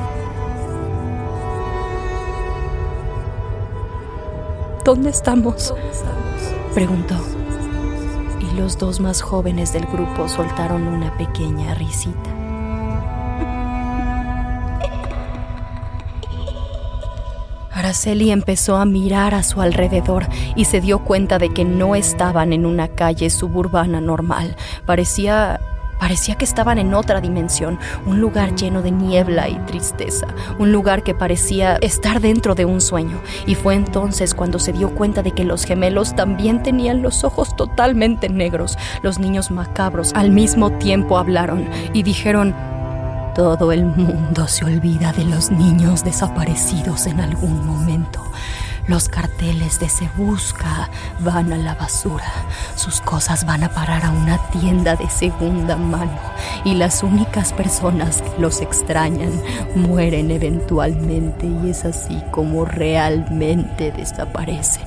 ¿Dónde 4.85 5.11
estamos? 5.11 5.75
Preguntó 6.73 7.17
los 8.55 8.79
dos 8.79 9.01
más 9.01 9.23
jóvenes 9.23 9.73
del 9.73 9.87
grupo 9.87 10.29
soltaron 10.29 10.87
una 10.87 11.17
pequeña 11.17 11.75
risita. 11.75 12.31
Araceli 17.73 18.31
empezó 18.31 18.77
a 18.77 18.85
mirar 18.85 19.35
a 19.35 19.43
su 19.43 19.63
alrededor 19.63 20.27
y 20.55 20.67
se 20.67 20.81
dio 20.81 20.99
cuenta 20.99 21.39
de 21.39 21.49
que 21.49 21.65
no 21.65 21.95
estaban 21.95 22.53
en 22.53 22.67
una 22.67 22.89
calle 22.89 23.31
suburbana 23.31 24.01
normal. 24.01 24.57
Parecía 24.85 25.59
Parecía 26.01 26.35
que 26.35 26.45
estaban 26.45 26.79
en 26.79 26.95
otra 26.95 27.21
dimensión, 27.21 27.79
un 28.07 28.21
lugar 28.21 28.57
lleno 28.57 28.83
de 28.83 28.91
niebla 28.91 29.49
y 29.49 29.57
tristeza, 29.67 30.27
un 30.59 30.73
lugar 30.73 31.03
que 31.03 31.15
parecía 31.15 31.77
estar 31.83 32.21
dentro 32.21 32.55
de 32.55 32.65
un 32.65 32.81
sueño. 32.81 33.21
Y 33.47 33.55
fue 33.55 33.75
entonces 33.75 34.35
cuando 34.35 34.59
se 34.59 34.73
dio 34.73 34.95
cuenta 34.95 35.23
de 35.23 35.33
que 35.33 35.45
los 35.45 35.65
gemelos 35.65 36.17
también 36.17 36.63
tenían 36.63 37.03
los 37.03 37.23
ojos 37.23 37.55
totalmente 37.55 38.29
negros. 38.29 38.79
Los 39.03 39.19
niños 39.19 39.51
macabros 39.51 40.13
al 40.15 40.31
mismo 40.31 40.73
tiempo 40.79 41.19
hablaron 41.19 41.69
y 41.93 42.03
dijeron, 42.03 42.55
todo 43.35 43.71
el 43.71 43.85
mundo 43.85 44.49
se 44.49 44.65
olvida 44.65 45.13
de 45.13 45.25
los 45.25 45.51
niños 45.51 46.03
desaparecidos 46.03 47.07
en 47.07 47.21
algún 47.21 47.67
momento. 47.67 48.23
Los 48.91 49.09
carteles 49.09 49.79
de 49.79 49.89
Se 49.89 50.11
Busca 50.17 50.91
van 51.21 51.53
a 51.53 51.57
la 51.57 51.77
basura. 51.77 52.27
Sus 52.75 53.01
cosas 53.01 53.47
van 53.47 53.63
a 53.63 53.69
parar 53.69 54.05
a 54.05 54.11
una 54.11 54.39
tienda 54.51 54.97
de 54.97 55.09
segunda 55.09 55.77
mano. 55.77 56.19
Y 56.65 56.75
las 56.75 57.05
únicas 57.05 57.53
personas 57.53 58.21
que 58.21 58.41
los 58.41 58.61
extrañan 58.61 59.31
mueren 59.77 60.33
eventualmente 60.33 61.47
y 61.47 61.71
es 61.71 61.85
así 61.85 62.21
como 62.33 62.65
realmente 62.65 63.93
desaparecen. 63.93 64.83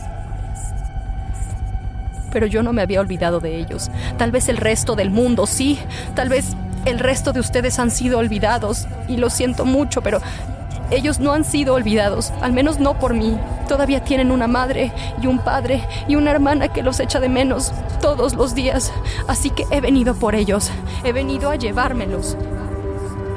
Pero 2.29 2.45
yo 2.45 2.61
no 2.61 2.73
me 2.73 2.81
había 2.81 2.99
olvidado 2.99 3.39
de 3.39 3.55
ellos. 3.55 3.89
Tal 4.17 4.31
vez 4.31 4.49
el 4.49 4.57
resto 4.57 4.97
del 4.97 5.11
mundo, 5.11 5.47
sí. 5.47 5.79
Tal 6.13 6.27
vez 6.27 6.57
el 6.83 6.99
resto 6.99 7.31
de 7.31 7.39
ustedes 7.39 7.79
han 7.79 7.89
sido 7.89 8.19
olvidados. 8.19 8.85
Y 9.07 9.15
lo 9.15 9.29
siento 9.29 9.63
mucho, 9.63 10.01
pero 10.01 10.19
ellos 10.91 11.19
no 11.19 11.33
han 11.33 11.43
sido 11.43 11.73
olvidados, 11.73 12.31
al 12.41 12.53
menos 12.53 12.79
no 12.79 12.99
por 12.99 13.13
mí. 13.13 13.37
Todavía 13.67 14.03
tienen 14.03 14.31
una 14.31 14.47
madre 14.47 14.91
y 15.21 15.27
un 15.27 15.39
padre 15.39 15.83
y 16.07 16.15
una 16.15 16.31
hermana 16.31 16.67
que 16.67 16.83
los 16.83 16.99
echa 16.99 17.19
de 17.19 17.29
menos 17.29 17.71
todos 18.01 18.33
los 18.33 18.53
días. 18.53 18.91
Así 19.27 19.49
que 19.49 19.65
he 19.71 19.81
venido 19.81 20.13
por 20.13 20.35
ellos. 20.35 20.71
He 21.03 21.13
venido 21.13 21.49
a 21.49 21.55
llevármelos. 21.55 22.37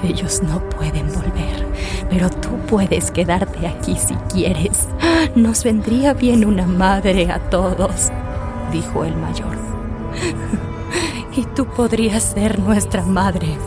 Ellos 0.02 0.42
no 0.42 0.60
pueden 0.70 1.06
volver, 1.08 1.66
pero 2.10 2.28
tú 2.28 2.50
puedes 2.68 3.10
quedarte 3.10 3.66
aquí 3.66 3.96
si 3.96 4.14
quieres. 4.32 4.86
Nos 5.34 5.64
vendría 5.64 6.12
bien 6.12 6.44
una 6.44 6.66
madre 6.66 7.30
a 7.30 7.38
todos, 7.38 8.10
dijo 8.72 9.04
el 9.04 9.16
mayor. 9.16 9.56
Y 11.36 11.44
tú 11.44 11.66
podrías 11.66 12.22
ser 12.22 12.58
nuestra 12.58 13.02
madre. 13.02 13.58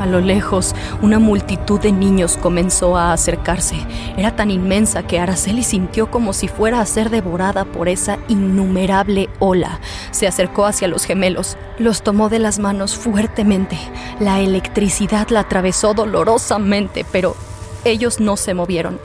A 0.00 0.06
lo 0.06 0.20
lejos, 0.20 0.74
una 1.02 1.18
multitud 1.18 1.80
de 1.80 1.92
niños 1.92 2.36
comenzó 2.36 2.96
a 2.96 3.12
acercarse. 3.12 3.76
Era 4.16 4.34
tan 4.34 4.50
inmensa 4.50 5.04
que 5.04 5.20
Araceli 5.20 5.62
sintió 5.62 6.10
como 6.10 6.32
si 6.32 6.48
fuera 6.48 6.80
a 6.80 6.86
ser 6.86 7.10
devorada 7.10 7.64
por 7.64 7.88
esa 7.88 8.18
innumerable 8.28 9.28
ola. 9.38 9.80
Se 10.10 10.26
acercó 10.26 10.66
hacia 10.66 10.88
los 10.88 11.04
gemelos, 11.04 11.56
los 11.78 12.02
tomó 12.02 12.28
de 12.28 12.40
las 12.40 12.58
manos 12.58 12.96
fuertemente. 12.96 13.78
La 14.18 14.40
electricidad 14.40 15.28
la 15.28 15.40
atravesó 15.40 15.94
dolorosamente, 15.94 17.06
pero 17.10 17.36
ellos 17.84 18.18
no 18.18 18.36
se 18.36 18.52
movieron. 18.52 18.98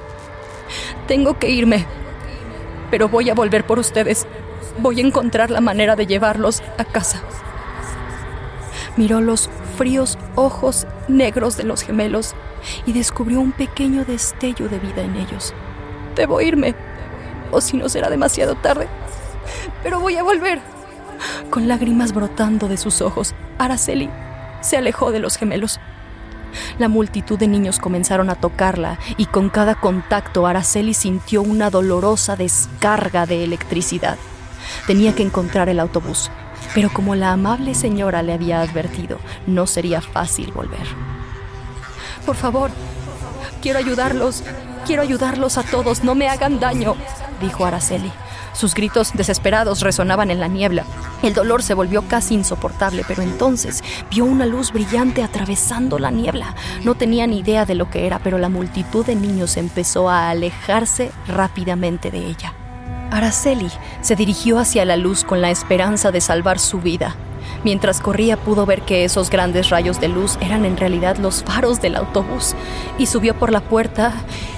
Tengo 1.08 1.38
que 1.38 1.50
irme, 1.50 1.86
pero 2.90 3.10
voy 3.10 3.30
a 3.30 3.36
volver 3.36 3.66
por 3.66 3.78
ustedes. 3.78 4.26
Voy 4.80 5.00
a 5.00 5.06
encontrar 5.06 5.52
la 5.52 5.62
manera 5.62 5.96
de 5.96 6.08
llevarlos 6.08 6.64
a 6.78 6.84
casa. 6.84 7.22
Miró 8.98 9.22
los 9.22 9.50
fríos 9.80 10.18
ojos 10.36 10.88
negros 11.08 11.56
de 11.56 11.64
los 11.64 11.84
gemelos 11.84 12.36
y 12.86 12.92
descubrió 12.92 13.40
un 13.40 13.54
pequeño 13.54 14.04
destello 14.04 14.68
de 14.68 14.78
vida 14.78 15.02
en 15.04 15.16
ellos. 15.16 15.54
Debo 16.18 16.42
irme, 16.42 16.76
o 17.50 17.62
si 17.62 17.78
no 17.78 17.88
será 17.88 18.10
demasiado 18.10 18.56
tarde. 18.56 18.90
Pero 19.82 20.02
voy 20.02 20.18
a 20.18 20.24
volver. 20.24 20.60
Con 21.50 21.70
lágrimas 21.70 22.12
brotando 22.12 22.68
de 22.68 22.76
sus 22.76 23.02
ojos, 23.02 23.34
Araceli 23.58 24.10
se 24.60 24.76
alejó 24.76 25.14
de 25.14 25.20
los 25.20 25.38
gemelos. 25.38 25.80
La 26.78 26.90
multitud 26.90 27.40
de 27.40 27.48
niños 27.48 27.80
comenzaron 27.80 28.30
a 28.30 28.36
tocarla 28.36 29.00
y 29.16 29.28
con 29.28 29.50
cada 29.50 29.76
contacto 29.76 30.46
Araceli 30.46 30.94
sintió 30.94 31.42
una 31.42 31.70
dolorosa 31.70 32.36
descarga 32.36 33.26
de 33.26 33.46
electricidad. 33.46 34.18
Tenía 34.88 35.16
que 35.16 35.24
encontrar 35.24 35.70
el 35.70 35.80
autobús, 35.80 36.30
pero 36.74 36.89
como 36.91 37.16
la 37.16 37.32
amable 37.32 37.76
señora 37.76 38.22
le 38.22 38.34
había 38.34 38.62
advertido, 38.62 39.20
no 39.47 39.68
sería 39.68 40.01
fácil 40.01 40.51
volver. 40.51 40.88
Por 42.26 42.36
favor, 42.36 42.72
quiero 43.62 43.80
ayudarlos, 43.80 44.43
quiero 44.86 45.01
ayudarlos 45.01 45.57
a 45.57 45.64
todos, 45.64 46.03
no 46.03 46.16
me 46.16 46.30
hagan 46.30 46.60
daño, 46.60 46.95
dijo 47.41 47.66
Araceli. 47.66 48.12
Sus 48.53 48.74
gritos 48.74 49.14
desesperados 49.14 49.82
resonaban 49.82 50.32
en 50.32 50.39
la 50.39 50.47
niebla. 50.47 50.84
El 51.24 51.34
dolor 51.34 51.64
se 51.64 51.74
volvió 51.74 52.01
casi 52.01 52.34
insoportable, 52.34 53.05
pero 53.07 53.22
entonces 53.22 53.84
vio 54.10 54.26
una 54.26 54.45
luz 54.45 54.74
brillante 54.74 55.24
atravesando 55.24 55.97
la 55.97 56.12
niebla. 56.12 56.55
No 56.84 56.95
tenía 56.95 57.26
ni 57.26 57.39
idea 57.39 57.66
de 57.66 57.76
lo 57.76 57.89
que 57.89 58.05
era, 58.05 58.20
pero 58.20 58.38
la 58.38 58.49
multitud 58.49 59.05
de 59.05 59.16
niños 59.16 59.55
empezó 59.55 60.10
a 60.10 60.30
alejarse 60.30 61.12
rápidamente 61.28 62.12
de 62.12 62.26
ella. 62.26 62.53
Araceli 63.12 63.72
se 64.01 64.16
dirigió 64.16 64.60
hacia 64.60 64.86
la 64.86 64.97
luz 64.97 65.24
con 65.24 65.41
la 65.41 65.49
esperanza 65.49 66.12
de 66.12 66.22
salvar 66.22 66.60
su 66.60 66.80
vida. 66.80 67.16
Mientras 67.64 67.99
corría 67.99 68.38
pudo 68.38 68.66
ver 68.66 68.84
que 68.84 69.03
esos 69.03 69.30
grandes 69.30 69.70
rayos 69.70 69.99
de 69.99 70.07
luz 70.07 70.38
eran 70.41 70.66
en 70.66 70.78
realidad 70.78 71.18
los 71.18 71.43
faros 71.43 71.82
del 71.82 71.95
autobús 71.95 72.55
y 72.97 73.07
subió 73.07 73.38
por 73.38 73.51
la 73.51 73.62
puerta 73.62 74.14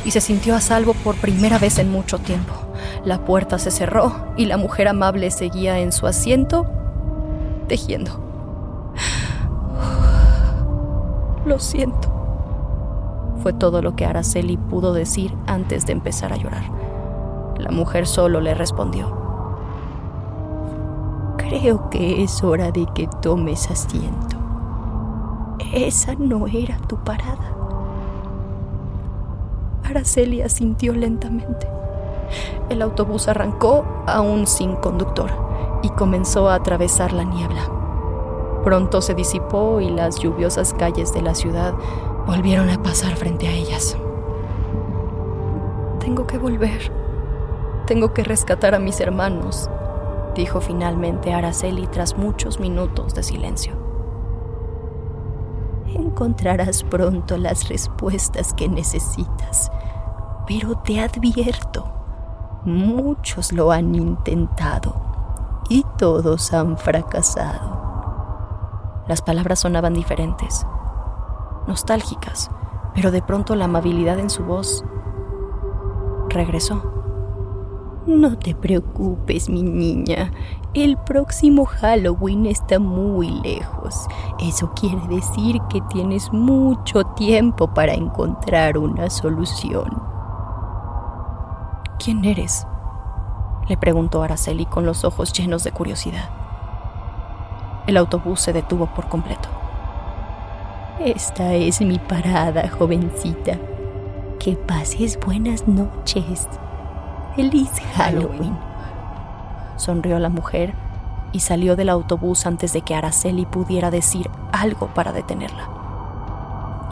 y 0.06 0.12
se 0.12 0.22
sintió 0.22 0.56
a 0.56 0.62
salvo 0.62 0.94
por 0.94 1.16
primera 1.16 1.58
vez 1.58 1.80
en 1.80 1.92
mucho 1.92 2.20
tiempo. 2.20 2.54
La 3.04 3.26
puerta 3.26 3.58
se 3.58 3.72
cerró 3.72 4.34
y 4.38 4.46
la 4.46 4.58
mujer 4.58 4.88
amable 4.88 5.32
seguía 5.32 5.80
en 5.80 5.92
su 5.92 6.06
asiento 6.06 6.68
tejiendo. 7.68 8.22
Lo 11.46 11.60
siento. 11.60 12.12
Fue 13.42 13.54
todo 13.54 13.82
lo 13.82 13.96
que 13.96 14.06
Araceli 14.06 14.58
pudo 14.58 14.94
decir 14.94 15.34
antes 15.48 15.88
de 15.88 15.94
empezar 15.94 16.32
a 16.32 16.36
llorar. 16.36 16.81
La 17.62 17.70
mujer 17.70 18.08
solo 18.08 18.42
le 18.42 18.56
respondió. 18.56 19.16
Creo 21.38 21.92
que 21.92 22.24
es 22.24 22.44
hora 22.44 22.72
de 22.72 22.88
que 22.96 23.08
tomes 23.22 23.70
asiento. 23.70 24.38
Esa 25.72 26.16
no 26.16 26.48
era 26.48 26.80
tu 26.88 26.98
parada. 27.04 27.56
Araceli 29.84 30.42
asintió 30.42 30.94
lentamente. 30.94 31.68
El 32.70 32.82
autobús 32.82 33.28
arrancó 33.28 33.86
aún 34.08 34.48
sin 34.48 34.76
conductor 34.78 35.30
y 35.84 35.90
comenzó 35.90 36.50
a 36.50 36.56
atravesar 36.56 37.14
la 37.14 37.26
niebla. 37.26 37.70
Pronto 38.64 39.02
se 39.02 39.14
disipó 39.14 39.82
y 39.82 39.92
las 39.92 40.18
lluviosas 40.18 40.74
calles 40.74 41.14
de 41.14 41.22
la 41.22 41.36
ciudad 41.36 41.76
volvieron 42.26 42.72
a 42.72 42.82
pasar 42.82 43.16
frente 43.18 43.48
a 43.48 43.52
ellas. 43.52 43.96
Tengo 46.00 46.26
que 46.26 46.40
volver, 46.40 46.92
tengo 47.86 48.14
que 48.14 48.24
rescatar 48.24 48.76
a 48.76 48.80
mis 48.80 49.00
hermanos, 49.00 49.70
dijo 50.36 50.62
finalmente 50.62 51.34
Araceli 51.34 51.88
tras 51.88 52.18
muchos 52.18 52.60
minutos 52.60 53.14
de 53.14 53.24
silencio. 53.24 53.74
Encontrarás 55.88 56.84
pronto 56.84 57.38
las 57.38 57.68
respuestas 57.68 58.54
que 58.54 58.70
necesitas, 58.70 59.72
pero 60.48 60.76
te 60.78 61.02
advierto, 61.02 61.86
muchos 62.64 63.52
lo 63.52 63.72
han 63.72 63.96
intentado 63.96 64.96
y 65.70 65.86
todos 65.98 66.54
han 66.54 66.78
fracasado. 66.78 67.82
Las 69.08 69.22
palabras 69.22 69.60
sonaban 69.60 69.94
diferentes, 69.94 70.66
nostálgicas, 71.68 72.52
pero 72.94 73.12
de 73.12 73.22
pronto 73.22 73.56
la 73.56 73.66
amabilidad 73.66 74.20
en 74.20 74.30
su 74.30 74.44
voz 74.44 74.84
regresó. 76.30 76.91
No 78.12 78.38
te 78.38 78.54
preocupes, 78.54 79.48
mi 79.48 79.64
niña. 79.64 80.34
El 80.74 80.98
próximo 80.98 81.64
Halloween 81.64 82.46
está 82.46 82.78
muy 82.78 83.30
lejos. 83.42 84.06
Eso 84.38 84.74
quiere 84.76 85.00
decir 85.08 85.62
que 85.70 85.80
tienes 85.90 86.32
mucho 86.34 87.06
tiempo 87.16 87.74
para 87.74 87.94
encontrar 87.94 88.78
una 88.78 89.10
solución. 89.10 90.04
¿Quién 92.04 92.26
eres? 92.26 92.68
le 93.70 93.78
preguntó 93.78 94.22
Araceli 94.24 94.66
con 94.66 94.86
los 94.86 95.06
ojos 95.06 95.32
llenos 95.32 95.64
de 95.64 95.72
curiosidad. 95.72 96.30
El 97.88 97.96
autobús 97.96 98.42
se 98.42 98.52
detuvo 98.52 98.88
por 98.88 99.08
completo. 99.08 99.48
Esta 101.00 101.54
es 101.54 101.80
mi 101.80 101.98
parada, 101.98 102.68
jovencita. 102.68 103.58
Que 104.38 104.58
pases 104.58 105.18
buenas 105.18 105.66
noches. 105.66 106.50
¡Feliz 107.36 107.72
Halloween! 107.96 108.58
Sonrió 109.78 110.20
la 110.20 110.28
mujer 110.28 110.74
y 111.32 111.40
salió 111.40 111.78
del 111.78 111.88
autobús 111.88 112.46
antes 112.46 112.74
de 112.74 112.82
que 112.82 112.94
Araceli 112.94 113.46
pudiera 113.46 113.90
decir 113.90 114.30
algo 114.52 114.88
para 114.88 115.14
detenerla. 115.14 115.70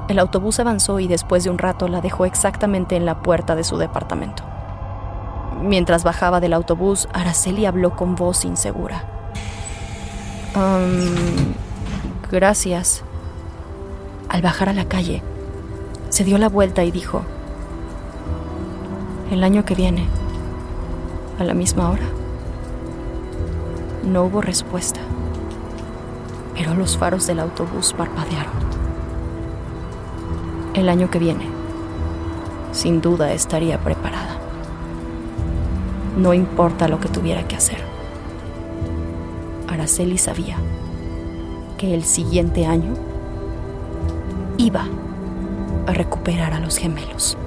El 0.07 0.17
autobús 0.17 0.59
avanzó 0.59 1.01
y 1.01 1.07
después 1.07 1.43
de 1.43 1.49
un 1.49 1.57
rato 1.57 1.89
la 1.89 1.99
dejó 1.99 2.25
exactamente 2.25 2.95
en 2.95 3.05
la 3.05 3.21
puerta 3.21 3.55
de 3.55 3.65
su 3.65 3.77
departamento. 3.77 4.43
Mientras 5.61 6.05
bajaba 6.05 6.39
del 6.39 6.53
autobús, 6.53 7.09
Araceli 7.11 7.65
habló 7.65 7.97
con 7.97 8.15
voz 8.15 8.45
insegura. 8.45 9.03
gracias. 12.31 13.03
Al 14.29 14.41
bajar 14.41 14.69
a 14.69 14.73
la 14.73 14.85
calle, 14.85 15.21
se 16.07 16.23
dio 16.23 16.37
la 16.37 16.47
vuelta 16.47 16.83
y 16.83 16.91
dijo, 16.91 17.23
el 19.31 19.43
año 19.43 19.65
que 19.65 19.75
viene 19.75 20.07
a 21.39 21.43
la 21.45 21.53
misma 21.53 21.89
hora. 21.89 22.05
No 24.05 24.23
hubo 24.25 24.41
respuesta, 24.41 24.99
pero 26.53 26.73
los 26.73 26.97
faros 26.97 27.25
del 27.27 27.39
autobús 27.39 27.93
parpadearon. 27.93 28.53
El 30.73 30.89
año 30.89 31.09
que 31.09 31.19
viene, 31.19 31.45
sin 32.73 33.01
duda 33.01 33.31
estaría 33.31 33.79
preparada. 33.79 34.37
No 36.17 36.33
importa 36.33 36.87
lo 36.89 36.99
que 36.99 37.07
tuviera 37.07 37.47
que 37.47 37.55
hacer. 37.55 37.79
Araceli 39.67 40.17
sabía 40.17 40.57
que 41.77 41.93
el 41.93 42.03
siguiente 42.03 42.65
año 42.65 42.93
iba 44.57 44.85
a 45.87 45.93
recuperar 45.93 46.53
a 46.53 46.59
los 46.59 46.77
gemelos. 46.77 47.37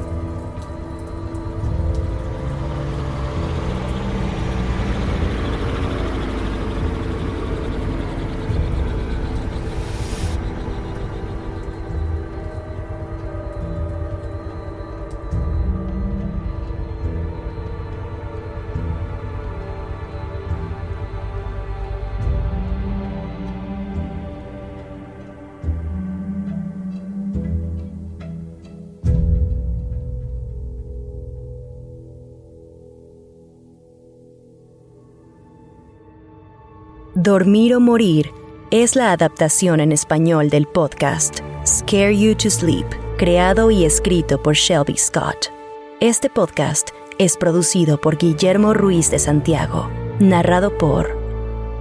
Dormir 37.23 37.73
o 37.77 37.79
Morir 37.79 38.33
es 38.73 38.97
la 38.97 39.13
adaptación 39.13 39.79
en 39.79 39.93
español 39.93 40.51
del 40.51 40.67
podcast 40.67 41.39
Scare 41.65 42.19
You 42.19 42.35
to 42.35 42.51
Sleep, 42.51 42.87
creado 43.17 43.71
y 43.71 43.85
escrito 43.85 44.43
por 44.43 44.55
Shelby 44.55 44.97
Scott. 44.97 45.53
Este 46.01 46.29
podcast 46.29 46.91
es 47.19 47.37
producido 47.37 48.01
por 48.01 48.17
Guillermo 48.19 48.75
Ruiz 48.75 49.09
de 49.13 49.21
Santiago, 49.21 49.89
narrado 50.19 50.77
por 50.77 51.17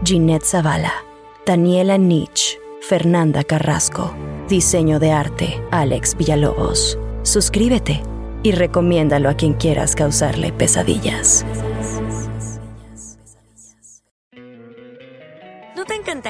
Ginette 0.06 0.46
Zavala, 0.46 0.94
Daniela 1.44 1.98
Nietzsche, 1.98 2.60
Fernanda 2.88 3.44
Carrasco, 3.44 4.14
diseño 4.48 5.00
de 5.00 5.12
arte 5.12 5.60
Alex 5.72 6.16
Villalobos. 6.18 7.00
Suscríbete 7.24 8.04
y 8.44 8.52
recomiéndalo 8.52 9.28
a 9.28 9.34
quien 9.34 9.54
quieras 9.54 9.96
causarle 9.96 10.54
pesadillas. 10.54 11.44